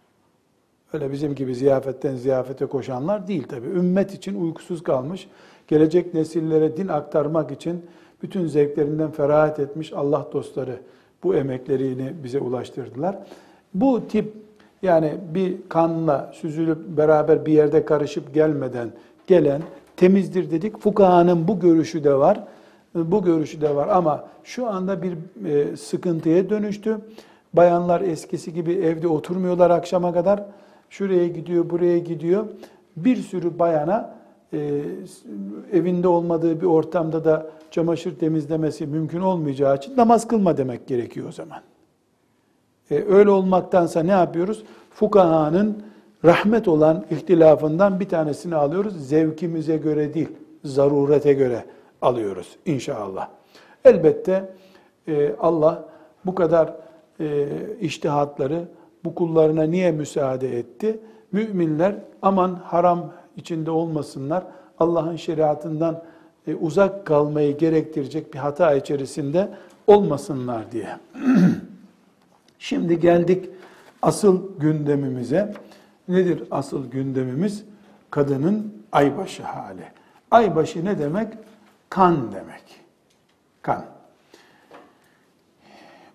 [0.93, 3.67] Öyle bizim gibi ziyafetten ziyafete koşanlar değil tabi.
[3.67, 5.29] Ümmet için uykusuz kalmış,
[5.69, 7.87] gelecek nesillere din aktarmak için
[8.23, 10.81] bütün zevklerinden ferahat etmiş Allah dostları
[11.23, 13.19] bu emeklerini bize ulaştırdılar.
[13.75, 14.35] Bu tip
[14.83, 18.89] yani bir kanla süzülüp beraber bir yerde karışıp gelmeden
[19.27, 19.63] gelen
[19.97, 20.79] temizdir dedik.
[20.79, 22.41] Fukahanın bu görüşü de var.
[22.95, 25.13] Bu görüşü de var ama şu anda bir
[25.47, 26.99] e, sıkıntıya dönüştü.
[27.53, 30.45] Bayanlar eskisi gibi evde oturmuyorlar akşama kadar.
[30.91, 32.45] Şuraya gidiyor, buraya gidiyor.
[32.97, 34.15] Bir sürü bayana
[34.53, 34.83] e,
[35.73, 41.33] evinde olmadığı bir ortamda da çamaşır temizlemesi mümkün olmayacağı için namaz kılma demek gerekiyor o
[41.33, 41.61] zaman.
[42.91, 44.65] E, öyle olmaktansa ne yapıyoruz?
[44.91, 45.83] Fukahanın
[46.25, 49.09] rahmet olan ihtilafından bir tanesini alıyoruz.
[49.09, 50.29] Zevkimize göre değil,
[50.65, 51.65] zarurete göre
[52.03, 53.29] alıyoruz inşallah.
[53.85, 54.53] Elbette
[55.09, 55.85] e, Allah
[56.27, 56.75] bu kadar
[57.21, 57.49] e,
[57.81, 58.65] iştihatları
[59.05, 61.01] bu kullarına niye müsaade etti?
[61.33, 64.45] Müminler aman haram içinde olmasınlar,
[64.79, 66.03] Allah'ın şeriatından
[66.47, 69.49] e, uzak kalmayı gerektirecek bir hata içerisinde
[69.87, 70.99] olmasınlar diye.
[72.59, 73.51] Şimdi geldik
[74.03, 75.55] asıl gündemimize.
[76.09, 77.65] Nedir asıl gündemimiz?
[78.11, 79.85] Kadının aybaşı hali.
[80.31, 81.29] Aybaşı ne demek?
[81.89, 82.63] Kan demek.
[83.63, 83.85] Kan.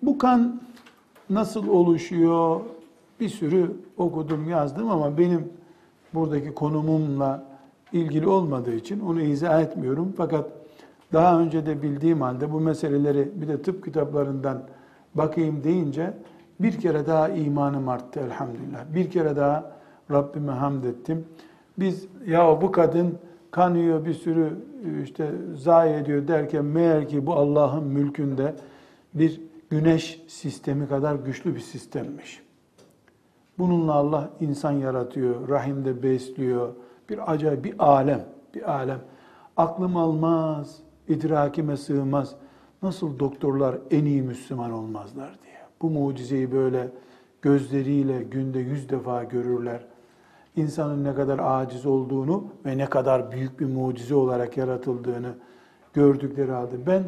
[0.02, 0.62] Bu kan
[1.30, 2.62] nasıl oluşuyor?
[3.20, 5.54] Bir sürü okudum, yazdım ama benim
[6.14, 7.44] buradaki konumumla
[7.94, 10.14] ilgili olmadığı için onu izah etmiyorum.
[10.18, 10.50] Fakat
[11.14, 14.64] daha önce de bildiğim halde bu meseleleri bir de tıp kitaplarından
[15.16, 16.14] bakayım deyince
[16.60, 18.86] bir kere daha imanım arttı elhamdülillah.
[18.94, 19.72] Bir kere daha
[20.12, 21.26] Rabbime hamd ettim.
[21.80, 23.18] Biz ya bu kadın
[23.52, 24.54] kanıyor bir sürü
[25.04, 28.56] işte zayi ediyor derken meğer ki bu Allah'ın mülkünde
[29.14, 32.42] bir güneş sistemi kadar güçlü bir sistemmiş.
[33.60, 36.70] Bununla Allah insan yaratıyor, rahimde besliyor,
[37.10, 39.00] Bir acayip bir alem, bir alem.
[39.58, 42.36] Aklım almaz, idrakime sığmaz.
[42.82, 45.58] Nasıl doktorlar en iyi Müslüman olmazlar diye.
[45.82, 46.90] Bu mucizeyi böyle
[47.42, 49.86] gözleriyle günde yüz defa görürler.
[50.56, 55.30] İnsanın ne kadar aciz olduğunu ve ne kadar büyük bir mucize olarak yaratıldığını
[55.94, 57.04] gördükleri halde ben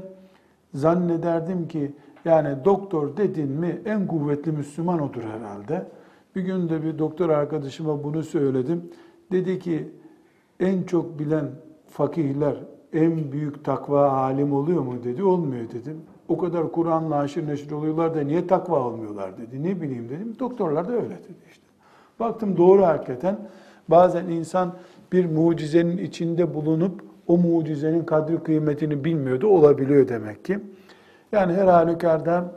[0.73, 1.91] zannederdim ki
[2.25, 5.85] yani doktor dedin mi en kuvvetli Müslüman odur herhalde.
[6.35, 8.91] Bir gün de bir doktor arkadaşıma bunu söyledim.
[9.31, 9.87] Dedi ki
[10.59, 11.45] en çok bilen
[11.87, 12.55] fakihler
[12.93, 15.23] en büyük takva alim oluyor mu dedi.
[15.23, 16.01] Olmuyor dedim.
[16.27, 19.63] O kadar Kur'an'la aşırı neşir oluyorlar da niye takva olmuyorlar dedi.
[19.63, 20.35] Ne bileyim dedim.
[20.39, 21.63] Doktorlar da öyle dedi işte.
[22.19, 23.39] Baktım doğru hakikaten.
[23.87, 24.75] Bazen insan
[25.11, 29.47] bir mucizenin içinde bulunup o mucizenin kadri kıymetini bilmiyordu.
[29.47, 30.59] Olabiliyor demek ki.
[31.31, 32.51] Yani her halükarda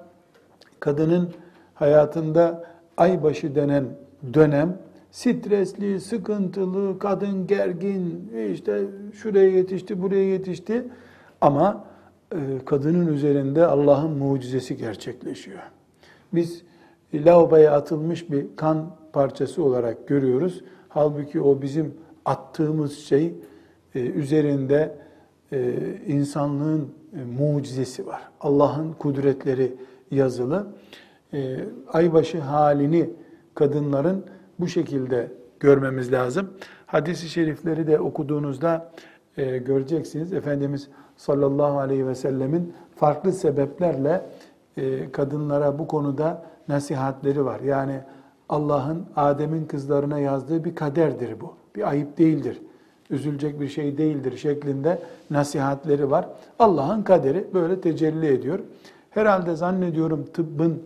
[0.81, 1.31] kadının
[1.75, 2.65] hayatında
[2.97, 3.85] aybaşı denen
[4.35, 4.79] dönem
[5.13, 10.85] stresli, sıkıntılı, kadın gergin, işte şuraya yetişti, buraya yetişti
[11.41, 11.85] ama
[12.33, 15.63] e, kadının üzerinde Allah'ın mucizesi gerçekleşiyor.
[16.35, 16.63] Biz
[17.15, 20.65] lavaboya atılmış bir kan parçası olarak görüyoruz.
[20.89, 21.95] Halbuki o bizim
[22.25, 23.35] attığımız şey
[23.95, 24.97] e, üzerinde
[25.53, 25.75] e,
[26.07, 26.89] insanlığın
[27.39, 28.23] mucizesi var.
[28.41, 29.75] Allah'ın kudretleri
[30.11, 30.67] yazılı.
[31.93, 33.11] Aybaşı halini
[33.55, 34.25] kadınların
[34.63, 36.51] bu şekilde görmemiz lazım.
[36.87, 38.91] Hadis-i şerifleri de okuduğunuzda
[39.37, 40.33] e, göreceksiniz.
[40.33, 44.27] Efendimiz sallallahu aleyhi ve sellemin farklı sebeplerle
[44.77, 47.61] e, kadınlara bu konuda nasihatleri var.
[47.61, 48.01] Yani
[48.49, 51.55] Allah'ın Adem'in kızlarına yazdığı bir kaderdir bu.
[51.77, 52.63] Bir ayıp değildir.
[53.11, 54.99] Üzülecek bir şey değildir şeklinde
[55.31, 56.29] nasihatleri var.
[56.59, 58.59] Allah'ın kaderi böyle tecelli ediyor.
[59.11, 60.83] Herhalde zannediyorum tıbbın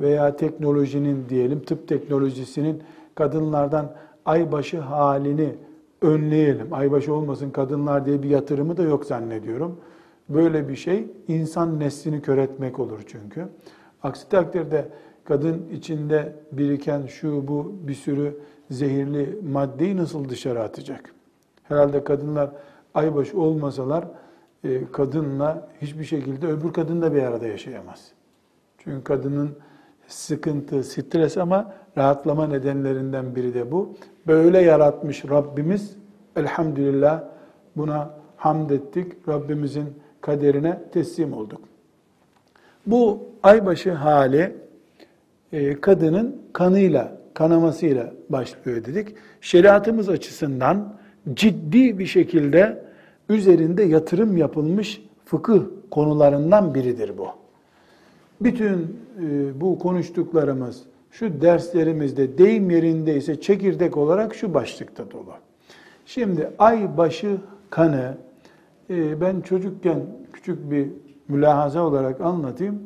[0.00, 2.82] veya teknolojinin diyelim tıp teknolojisinin
[3.14, 3.92] kadınlardan
[4.24, 5.54] aybaşı halini
[6.02, 6.72] önleyelim.
[6.72, 9.80] Aybaşı olmasın kadınlar diye bir yatırımı da yok zannediyorum.
[10.28, 13.48] Böyle bir şey insan neslini kör etmek olur çünkü.
[14.02, 14.88] Aksi takdirde
[15.24, 18.38] kadın içinde biriken şu bu bir sürü
[18.70, 21.14] zehirli maddeyi nasıl dışarı atacak?
[21.62, 22.50] Herhalde kadınlar
[22.94, 24.04] aybaşı olmasalar
[24.64, 28.12] e, kadınla hiçbir şekilde öbür kadın da bir arada yaşayamaz.
[28.78, 29.56] Çünkü kadının
[30.06, 33.94] sıkıntı, stres ama rahatlama nedenlerinden biri de bu.
[34.26, 35.96] Böyle yaratmış Rabbimiz.
[36.36, 37.24] Elhamdülillah
[37.76, 39.12] buna hamd ettik.
[39.28, 39.86] Rabbimizin
[40.20, 41.60] kaderine teslim olduk.
[42.86, 44.56] Bu aybaşı hali
[45.52, 49.08] e, kadının kanıyla, kanamasıyla başlıyor dedik.
[49.40, 50.98] Şeriatımız açısından
[51.34, 52.84] ciddi bir şekilde
[53.28, 57.37] üzerinde yatırım yapılmış fıkıh konularından biridir bu.
[58.40, 65.32] Bütün e, bu konuştuklarımız şu derslerimizde deyim yerindeyse çekirdek olarak şu başlıkta dolu.
[66.06, 67.36] Şimdi ay başı
[67.70, 68.14] kanı
[68.90, 70.00] e, ben çocukken
[70.32, 70.88] küçük bir
[71.28, 72.80] mülahaza olarak anlatayım.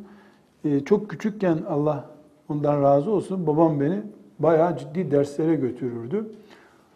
[0.64, 2.10] E, çok küçükken Allah
[2.48, 4.02] ondan razı olsun babam beni
[4.38, 6.26] bayağı ciddi derslere götürürdü.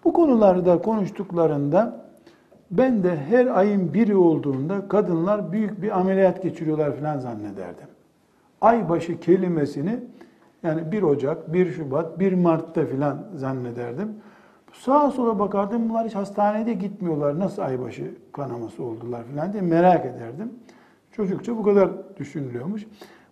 [0.05, 2.07] Bu konularda konuştuklarında
[2.71, 7.96] ben de her ayın biri olduğunda kadınlar büyük bir ameliyat geçiriyorlar falan zannederdim
[8.61, 10.01] aybaşı kelimesini
[10.63, 14.09] yani 1 Ocak, 1 Şubat, 1 Mart'ta filan zannederdim.
[14.73, 17.39] Sağa sola bakardım bunlar hiç hastanede gitmiyorlar.
[17.39, 20.53] Nasıl aybaşı kanaması oldular filan diye merak ederdim.
[21.13, 22.87] Çocukça bu kadar düşünülüyormuş.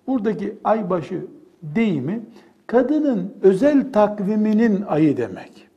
[0.06, 1.26] Buradaki aybaşı
[1.62, 2.20] deyimi
[2.66, 5.68] kadının özel takviminin ayı demek.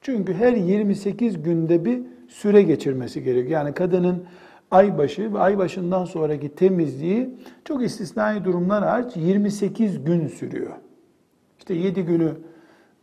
[0.00, 3.50] Çünkü her 28 günde bir süre geçirmesi gerekiyor.
[3.50, 4.24] Yani kadının
[4.70, 10.72] aybaşı ve aybaşından sonraki temizliği çok istisnai durumlar hariç 28 gün sürüyor.
[11.58, 12.32] İşte 7 günü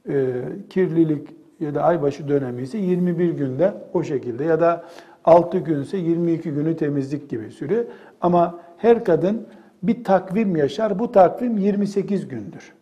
[0.10, 1.28] e, kirlilik
[1.60, 4.86] ya da aybaşı dönemi ise 21 günde o şekilde ya da
[5.26, 7.86] 6 günse 22 günü temizlik gibi sürüyor.
[8.22, 9.48] Ama her kadın
[9.84, 11.00] bir takvim yaşar.
[11.00, 12.74] Bu takvim 28 gündür.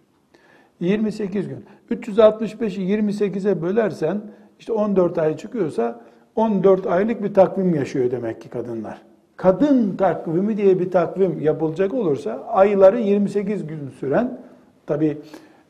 [0.79, 1.65] 28 gün.
[1.91, 4.21] 365'i 28'e bölersen
[4.59, 6.01] işte 14 ay çıkıyorsa
[6.35, 9.01] 14 aylık bir takvim yaşıyor demek ki kadınlar.
[9.37, 14.41] Kadın takvimi diye bir takvim yapılacak olursa ayları 28 gün süren
[14.87, 15.17] tabi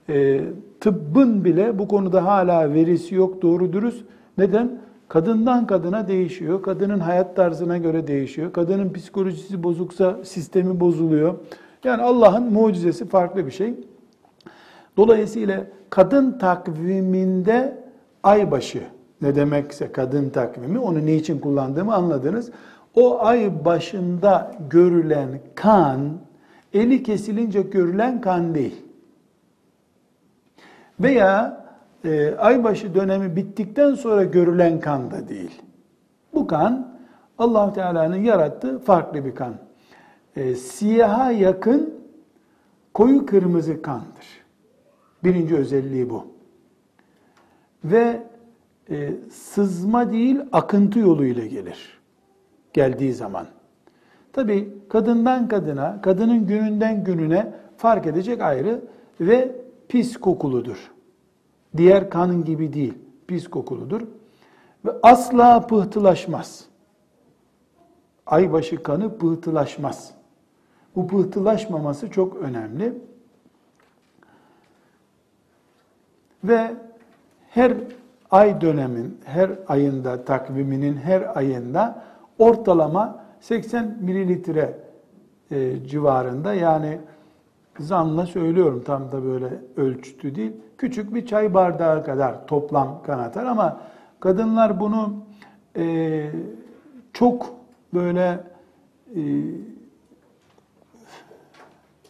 [0.09, 0.41] e,
[0.79, 4.05] tıbbın bile bu konuda hala verisi yok doğru dürüst.
[4.37, 4.79] Neden?
[5.07, 6.61] Kadından kadına değişiyor.
[6.61, 8.53] Kadının hayat tarzına göre değişiyor.
[8.53, 11.35] Kadının psikolojisi bozuksa sistemi bozuluyor.
[11.83, 13.73] Yani Allah'ın mucizesi farklı bir şey.
[14.97, 17.77] Dolayısıyla kadın takviminde
[18.23, 18.81] aybaşı
[19.21, 22.51] ne demekse kadın takvimi, onu niçin kullandığımı anladınız.
[22.95, 25.99] O ay başında görülen kan,
[26.73, 28.85] eli kesilince görülen kan değil.
[30.99, 31.65] Veya
[32.05, 35.61] e, aybaşı dönemi bittikten sonra görülen kan da değil.
[36.33, 36.95] Bu kan
[37.37, 39.53] allah Teala'nın yarattığı farklı bir kan.
[40.35, 41.93] E, siyaha yakın
[42.93, 44.45] koyu kırmızı kandır.
[45.23, 46.27] Birinci özelliği bu.
[47.83, 48.23] Ve
[48.89, 51.99] e, sızma değil akıntı yoluyla gelir.
[52.73, 53.47] Geldiği zaman.
[54.33, 58.81] Tabi kadından kadına, kadının gününden gününe fark edecek ayrı
[59.21, 59.55] ve
[59.87, 60.91] pis kokuludur.
[61.77, 62.93] Diğer kan gibi değil,
[63.27, 64.01] pis kokuludur.
[64.85, 66.65] Ve asla pıhtılaşmaz.
[68.25, 70.13] Aybaşı kanı pıhtılaşmaz.
[70.95, 72.93] Bu pıhtılaşmaması çok önemli.
[76.43, 76.75] Ve
[77.49, 77.73] her
[78.31, 82.03] ay dönemin, her ayında, takviminin her ayında
[82.39, 84.77] ortalama 80 mililitre
[85.51, 86.99] e, civarında yani
[87.79, 90.51] zanla söylüyorum tam da böyle ölçütü değil.
[90.77, 93.81] Küçük bir çay bardağı kadar toplam kan atar ama
[94.19, 95.13] kadınlar bunu
[95.77, 96.25] e,
[97.13, 97.55] çok
[97.93, 98.39] böyle
[99.15, 99.21] e,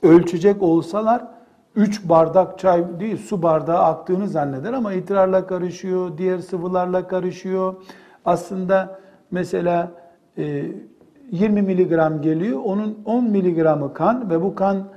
[0.03, 1.34] ölçecek olsalar
[1.75, 7.75] 3 bardak çay değil su bardağı aktığını zanneder ama idrarla karışıyor, diğer sıvılarla karışıyor.
[8.25, 8.99] Aslında
[9.31, 9.91] mesela
[10.37, 10.65] e,
[11.31, 14.87] 20 miligram geliyor, onun 10 miligramı kan ve bu kan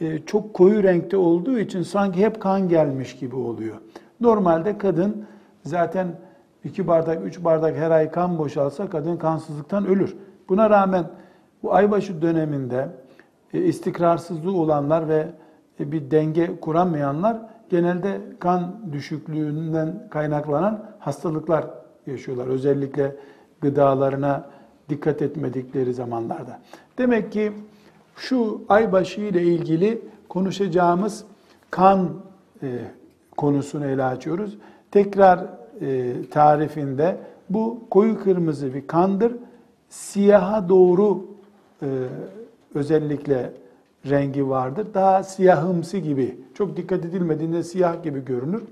[0.00, 3.76] e, çok koyu renkte olduğu için sanki hep kan gelmiş gibi oluyor.
[4.20, 5.26] Normalde kadın
[5.62, 6.08] zaten
[6.64, 10.16] 2 bardak, 3 bardak her ay kan boşalsa kadın kansızlıktan ölür.
[10.48, 11.04] Buna rağmen
[11.62, 12.88] bu aybaşı döneminde
[13.54, 15.26] e, istikrarsızlığı olanlar ve e,
[15.78, 17.38] bir denge kuramayanlar
[17.70, 21.66] genelde kan düşüklüğünden kaynaklanan hastalıklar
[22.06, 22.46] yaşıyorlar.
[22.46, 23.16] Özellikle
[23.60, 24.44] gıdalarına
[24.88, 26.60] dikkat etmedikleri zamanlarda.
[26.98, 27.52] Demek ki
[28.16, 31.24] şu aybaşı ile ilgili konuşacağımız
[31.70, 32.08] kan
[32.62, 32.68] e,
[33.36, 34.58] konusunu ele açıyoruz.
[34.90, 35.46] Tekrar
[35.80, 37.16] e, tarifinde
[37.50, 39.32] bu koyu kırmızı bir kandır.
[39.88, 41.24] Siyaha doğru
[41.82, 41.86] e,
[42.74, 43.52] özellikle
[44.10, 44.86] rengi vardır.
[44.94, 48.62] Daha siyahımsı gibi, çok dikkat edilmediğinde siyah gibi görünür.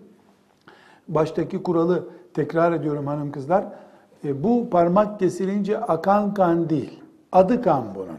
[1.09, 3.65] Baştaki kuralı tekrar ediyorum hanım kızlar.
[4.25, 7.01] E, bu parmak kesilince akan kan değil.
[7.33, 8.19] Adı kan bunun.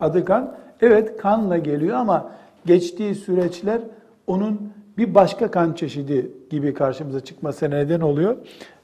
[0.00, 0.54] Adı kan.
[0.80, 2.30] Evet kanla geliyor ama
[2.66, 3.82] geçtiği süreçler
[4.26, 8.36] onun bir başka kan çeşidi gibi karşımıza çıkmasına neden oluyor.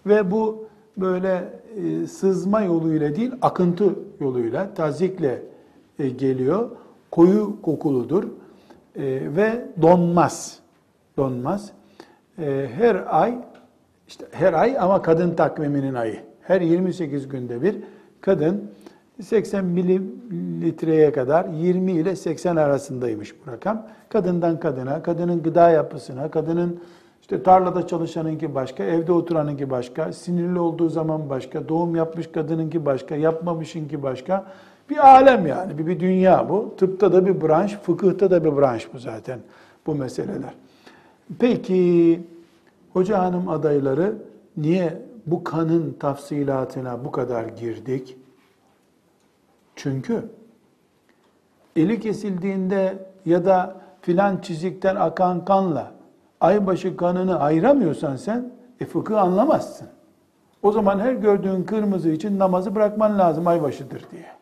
[0.07, 1.44] Ve bu böyle
[1.76, 3.85] e, sızma yoluyla değil akıntı
[4.20, 5.42] yoluyla, tazikle
[5.98, 6.70] e, geliyor.
[7.10, 8.28] Koyu kokuludur e,
[9.36, 10.58] ve donmaz.
[11.16, 11.72] Donmaz.
[12.38, 13.38] E, her ay
[14.08, 16.20] işte her ay ama kadın takviminin ayı.
[16.42, 17.76] Her 28 günde bir
[18.20, 18.70] kadın
[19.22, 23.86] 80 mililitreye kadar 20 ile 80 arasındaymış bu rakam.
[24.08, 26.80] Kadından kadına, kadının gıda yapısına, kadının
[27.20, 33.16] işte tarlada çalışanınki başka, evde oturanınki başka, sinirli olduğu zaman başka, doğum yapmış kadınınki başka,
[33.16, 34.46] yapmamışınki başka.
[34.90, 36.74] Bir alem yani, bir, bir dünya bu.
[36.77, 39.40] Tıpta da bir branş, fıkıhta da bir branş bu zaten
[39.87, 40.55] bu meseleler.
[41.38, 42.20] Peki
[42.92, 44.14] hoca hanım adayları
[44.57, 48.16] niye bu kanın tafsilatına bu kadar girdik?
[49.77, 50.24] Çünkü
[51.77, 55.92] eli kesildiğinde ya da filan çizikten akan kanla
[56.40, 59.88] aybaşı kanını ayıramıyorsan sen e fıkıh anlamazsın.
[60.62, 64.38] O zaman her gördüğün kırmızı için namazı bırakman lazım aybaşıdır diye.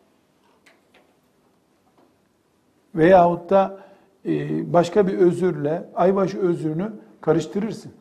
[2.97, 3.77] Veyahut da
[4.25, 6.91] e, başka bir özürle aybaşı özrünü
[7.21, 7.91] karıştırırsın.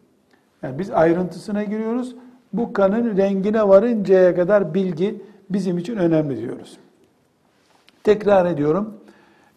[0.62, 2.16] Yani biz ayrıntısına giriyoruz.
[2.52, 6.78] Bu kanın rengine varıncaya kadar bilgi bizim için önemli diyoruz.
[8.04, 8.94] Tekrar ediyorum.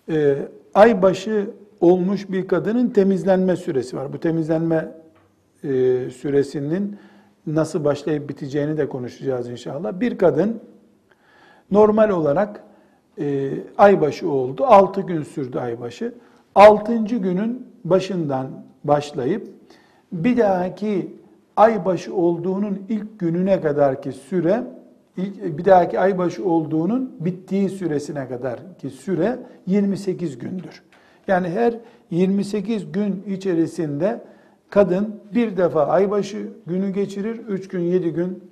[0.10, 0.38] E,
[0.74, 1.50] aybaşı
[1.82, 4.14] olmuş bir kadının temizlenme süresi var.
[4.14, 4.92] Bu temizlenme
[5.64, 5.70] e,
[6.10, 6.98] süresinin
[7.48, 10.00] nasıl başlayıp biteceğini de konuşacağız inşallah.
[10.00, 10.60] Bir kadın
[11.72, 12.64] normal olarak
[13.20, 14.66] e, aybaşı oldu.
[14.66, 16.14] 6 gün sürdü aybaşı.
[16.56, 16.98] 6.
[16.98, 18.48] günün başından
[18.84, 19.48] başlayıp
[20.12, 21.14] bir dahaki
[21.56, 24.64] aybaşı olduğunun ilk gününe kadarki süre
[25.18, 30.84] ilk, bir dahaki aybaşı olduğunun bittiği süresine kadar ki süre 28 gündür.
[31.28, 31.74] Yani her
[32.12, 34.22] 28 gün içerisinde
[34.70, 38.44] kadın bir defa aybaşı günü geçirir, 3 gün 7 gün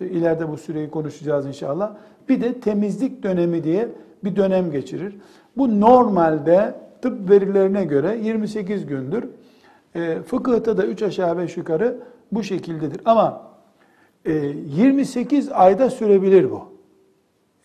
[0.00, 1.96] e, ileride bu süreyi konuşacağız inşallah.
[2.28, 3.88] Bir de temizlik dönemi diye
[4.24, 5.16] bir dönem geçirir.
[5.56, 9.24] Bu normalde tıp verilerine göre 28 gündür.
[9.94, 11.96] E, fıkıhta da 3 aşağı 5 yukarı
[12.32, 13.00] bu şekildedir.
[13.04, 13.42] Ama
[14.24, 16.62] e, 28 ayda sürebilir bu.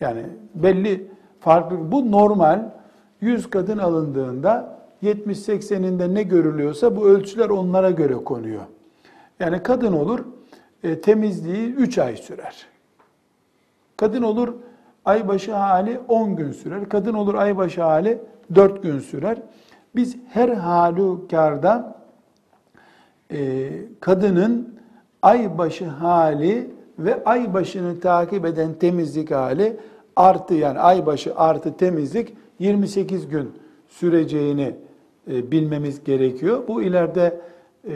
[0.00, 0.22] Yani
[0.54, 1.06] belli
[1.40, 2.70] farklı bu normal
[3.20, 8.62] 100 kadın alındığında 70-80'inde ne görülüyorsa bu ölçüler onlara göre konuyor.
[9.40, 10.24] Yani kadın olur
[10.82, 12.66] e, temizliği 3 ay sürer.
[13.96, 14.54] Kadın olur
[15.04, 16.88] aybaşı hali 10 gün sürer.
[16.88, 18.18] Kadın olur aybaşı hali
[18.54, 19.38] 4 gün sürer.
[19.96, 21.96] Biz her halükarda
[23.32, 24.74] e, kadının
[25.22, 29.76] aybaşı hali ve aybaşını takip eden temizlik hali
[30.16, 33.52] artı yani aybaşı artı temizlik 28 gün
[33.88, 34.74] süreceğini
[35.30, 36.62] e, bilmemiz gerekiyor.
[36.68, 37.40] Bu ileride
[37.84, 37.94] e,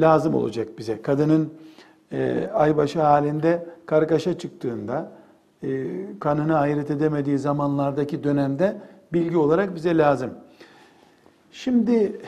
[0.00, 1.02] lazım olacak bize.
[1.02, 1.52] Kadının
[2.12, 5.12] e, aybaşı halinde kargaşa çıktığında,
[6.20, 8.76] kanını ayırt edemediği zamanlardaki dönemde
[9.12, 10.30] bilgi olarak bize lazım.
[11.50, 12.20] Şimdi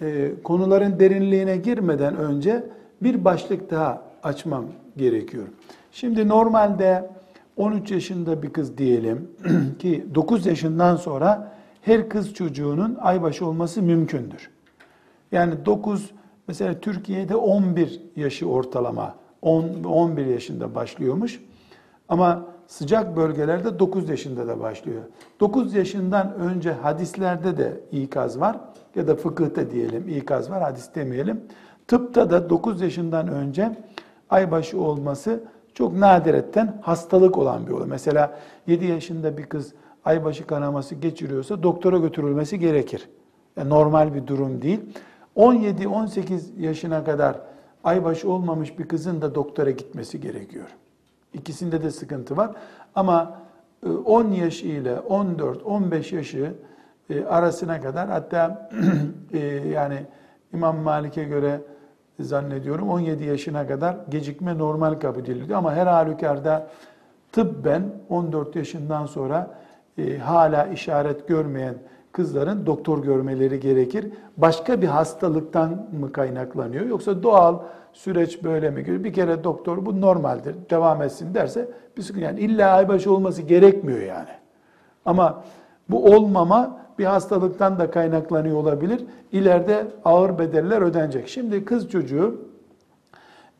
[0.00, 2.64] e, konuların derinliğine girmeden önce
[3.02, 4.64] bir başlık daha açmam
[4.96, 5.46] gerekiyor.
[5.92, 7.10] Şimdi normalde
[7.56, 9.30] 13 yaşında bir kız diyelim
[9.78, 11.52] ki 9 yaşından sonra
[11.82, 14.50] her kız çocuğunun aybaşı olması mümkündür.
[15.32, 16.10] Yani 9
[16.48, 21.40] mesela Türkiye'de 11 yaşı ortalama 10 11 yaşında başlıyormuş.
[22.08, 25.02] Ama sıcak bölgelerde 9 yaşında da başlıyor.
[25.40, 28.60] 9 yaşından önce hadislerde de ikaz var
[28.94, 31.40] ya da fıkıhta diyelim ikaz var hadis demeyelim.
[31.88, 33.76] Tıpta da 9 yaşından önce
[34.30, 35.40] aybaşı olması
[35.74, 37.88] çok nadiretten hastalık olan bir olay.
[37.88, 39.72] Mesela 7 yaşında bir kız
[40.04, 43.08] aybaşı kanaması geçiriyorsa doktora götürülmesi gerekir.
[43.56, 44.80] Yani normal bir durum değil.
[45.36, 47.40] 17-18 yaşına kadar
[47.84, 50.66] aybaşı olmamış bir kızın da doktora gitmesi gerekiyor.
[51.36, 52.50] İkisinde de sıkıntı var.
[52.94, 53.38] Ama
[54.04, 56.54] 10 e, yaş ile 14-15 yaşı
[57.10, 58.70] e, arasına kadar hatta
[59.32, 60.06] e, yani
[60.54, 61.60] İmam Malik'e göre
[62.20, 65.58] zannediyorum 17 yaşına kadar gecikme normal kabul ediliyor.
[65.58, 66.66] Ama her halükarda
[67.32, 69.50] tıbben 14 yaşından sonra
[70.22, 71.74] hala işaret görmeyen
[72.12, 74.12] kızların doktor görmeleri gerekir.
[74.36, 77.58] Başka bir hastalıktan mı kaynaklanıyor yoksa doğal
[77.96, 79.04] süreç böyle mi?
[79.04, 82.24] Bir kere doktor bu normaldir, devam etsin derse bir sıkıntı.
[82.24, 84.28] Yani illa aybaşı olması gerekmiyor yani.
[85.06, 85.44] Ama
[85.88, 89.04] bu olmama bir hastalıktan da kaynaklanıyor olabilir.
[89.32, 91.28] İleride ağır bedeller ödenecek.
[91.28, 92.40] Şimdi kız çocuğu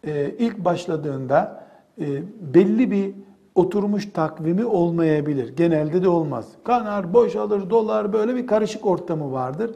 [0.04, 1.64] e, ilk başladığında
[2.00, 2.06] e,
[2.54, 3.14] belli bir
[3.54, 5.56] oturmuş takvimi olmayabilir.
[5.56, 6.48] Genelde de olmaz.
[6.64, 9.70] Kanar, boşalır, dolar böyle bir karışık ortamı vardır.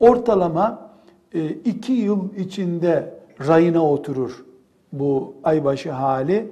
[0.00, 0.90] Ortalama
[1.34, 4.44] e, iki yıl içinde rayına oturur
[4.92, 6.50] bu aybaşı hali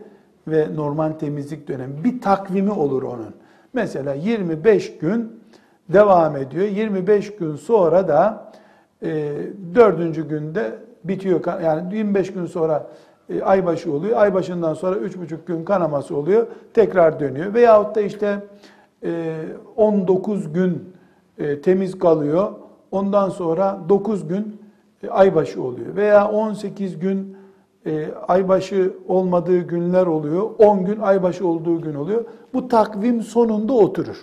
[0.49, 2.05] ve normal temizlik dönemi.
[2.05, 3.35] Bir takvimi olur onun.
[3.73, 5.41] Mesela 25 gün
[5.89, 6.67] devam ediyor.
[6.67, 8.53] 25 gün sonra da
[9.03, 9.33] e,
[9.75, 11.63] dördüncü günde bitiyor.
[11.63, 12.87] Yani 25 gün sonra
[13.29, 14.17] e, aybaşı oluyor.
[14.19, 16.47] Aybaşından sonra 3,5 gün kanaması oluyor.
[16.75, 17.55] Tekrar dönüyor.
[17.55, 18.39] Veyahut da işte
[19.05, 19.35] e,
[19.77, 20.93] 19 gün
[21.39, 22.53] e, temiz kalıyor.
[22.91, 24.60] Ondan sonra 9 gün
[25.09, 25.97] aybaşı oluyor.
[25.97, 27.37] Veya 18 gün
[27.87, 30.51] e, aybaşı olmadığı günler oluyor.
[30.59, 32.25] 10 gün aybaşı olduğu gün oluyor.
[32.55, 34.17] Bu takvim sonunda oturur.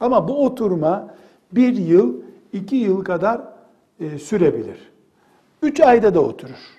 [0.00, 1.14] Ama bu oturma
[1.52, 2.14] bir yıl,
[2.52, 3.40] iki yıl kadar
[4.00, 4.92] e, sürebilir.
[5.62, 6.74] Üç ayda da oturur.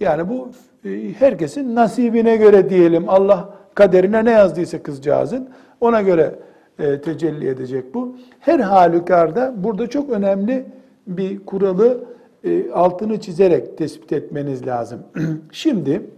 [0.00, 0.48] Yani bu
[0.88, 3.04] e, herkesin nasibine göre diyelim.
[3.08, 5.48] Allah kaderine ne yazdıysa kızcağızın
[5.80, 6.34] ona göre
[6.78, 8.16] e, tecelli edecek bu.
[8.40, 10.64] Her halükarda burada çok önemli
[11.06, 12.04] bir kuralı
[12.44, 15.02] e, altını çizerek tespit etmeniz lazım.
[15.52, 16.10] Şimdi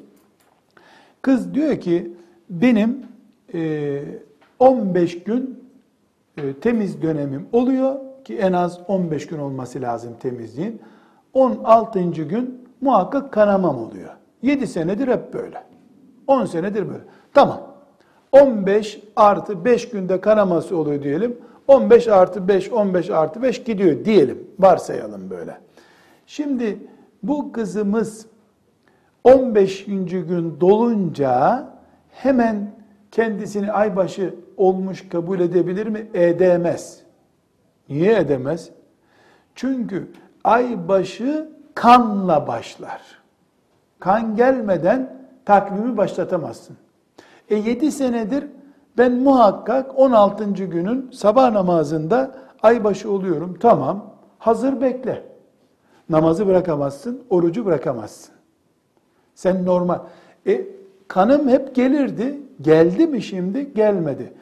[1.22, 2.12] kız diyor ki
[2.50, 3.08] benim
[4.58, 5.64] 15 gün
[6.60, 10.82] temiz dönemim oluyor ki en az 15 gün olması lazım temizliğin.
[11.32, 12.00] 16.
[12.10, 14.10] gün muhakkak kanamam oluyor.
[14.42, 15.62] 7 senedir hep böyle.
[16.26, 17.02] 10 senedir böyle.
[17.34, 17.60] Tamam.
[18.32, 21.36] 15 artı 5 günde kanaması oluyor diyelim.
[21.68, 24.46] 15 artı 5, 15 artı 5 gidiyor diyelim.
[24.58, 25.58] Varsayalım böyle.
[26.28, 26.78] Şimdi
[27.22, 28.26] bu kızımız
[29.24, 29.84] 15.
[29.84, 31.66] gün dolunca
[32.10, 32.70] hemen
[33.10, 36.10] kendisini aybaşı olmuş kabul edebilir mi?
[36.14, 37.00] Edemez.
[37.88, 38.70] Niye edemez?
[39.54, 40.12] Çünkü
[40.44, 43.00] aybaşı kanla başlar.
[43.98, 46.76] Kan gelmeden takvimi başlatamazsın.
[47.48, 48.46] E 7 senedir
[48.98, 50.44] ben muhakkak 16.
[50.44, 53.56] günün sabah namazında aybaşı oluyorum.
[53.60, 54.14] Tamam.
[54.38, 55.27] Hazır bekle.
[56.10, 58.34] Namazı bırakamazsın, orucu bırakamazsın.
[59.34, 59.98] Sen normal.
[60.46, 60.66] E
[61.08, 62.40] kanım hep gelirdi.
[62.60, 63.74] Geldi mi şimdi?
[63.74, 64.32] Gelmedi.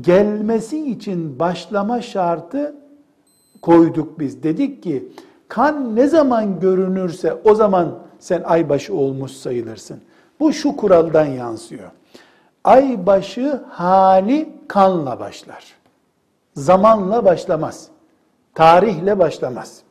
[0.00, 2.74] Gelmesi için başlama şartı
[3.62, 4.42] koyduk biz.
[4.42, 5.08] Dedik ki
[5.48, 10.00] Kan ne zaman görünürse o zaman sen aybaşı olmuş sayılırsın.
[10.40, 11.90] Bu şu kuraldan yansıyor.
[12.64, 15.64] Aybaşı hali kanla başlar.
[16.54, 17.88] Zamanla başlamaz.
[18.54, 19.82] Tarihle başlamaz.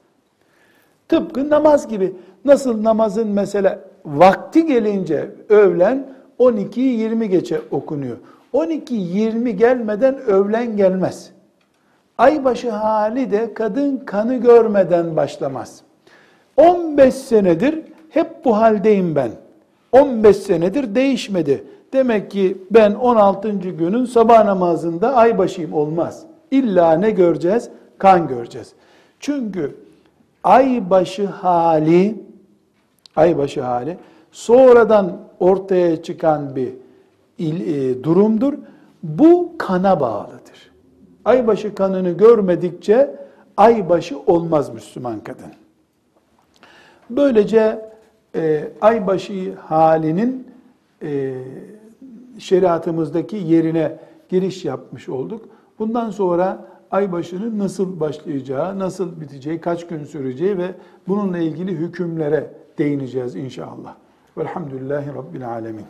[1.10, 2.16] Tıpkı namaz gibi.
[2.46, 6.08] Nasıl namazın mesela vakti gelince öğlen
[6.40, 8.18] 12-20 geçe okunuyor.
[8.54, 11.30] 12-20 gelmeden öğlen gelmez.
[12.18, 15.82] Aybaşı hali de kadın kanı görmeden başlamaz.
[16.58, 17.80] 15 senedir
[18.10, 19.32] hep bu haldeyim ben.
[19.92, 21.64] 15 senedir değişmedi.
[21.94, 23.52] Demek ki ben 16.
[23.52, 26.24] günün sabah namazında aybaşıyım olmaz.
[26.52, 27.70] İlla ne göreceğiz?
[27.98, 28.74] Kan göreceğiz.
[29.20, 29.76] Çünkü
[30.44, 32.16] aybaşı hali
[33.16, 33.98] aybaşı hali
[34.32, 36.74] sonradan ortaya çıkan bir
[37.40, 38.54] e, durumdur.
[39.04, 40.72] Bu kana bağlıdır.
[41.26, 43.16] Aybaşı kanını görmedikçe
[43.58, 45.52] aybaşı olmaz Müslüman kadın.
[47.10, 47.90] Böylece
[48.36, 50.48] e, aybaşı halinin
[51.04, 51.34] e,
[52.40, 53.98] şeriatımızdaki yerine
[54.30, 55.46] giriş yapmış olduk.
[55.80, 60.76] Bundan sonra aybaşının nasıl başlayacağı, nasıl biteceği, kaç gün süreceği ve
[61.08, 63.96] bununla ilgili hükümlere değineceğiz inşallah.
[64.38, 65.86] Velhamdülillahi Rabbil Alemin.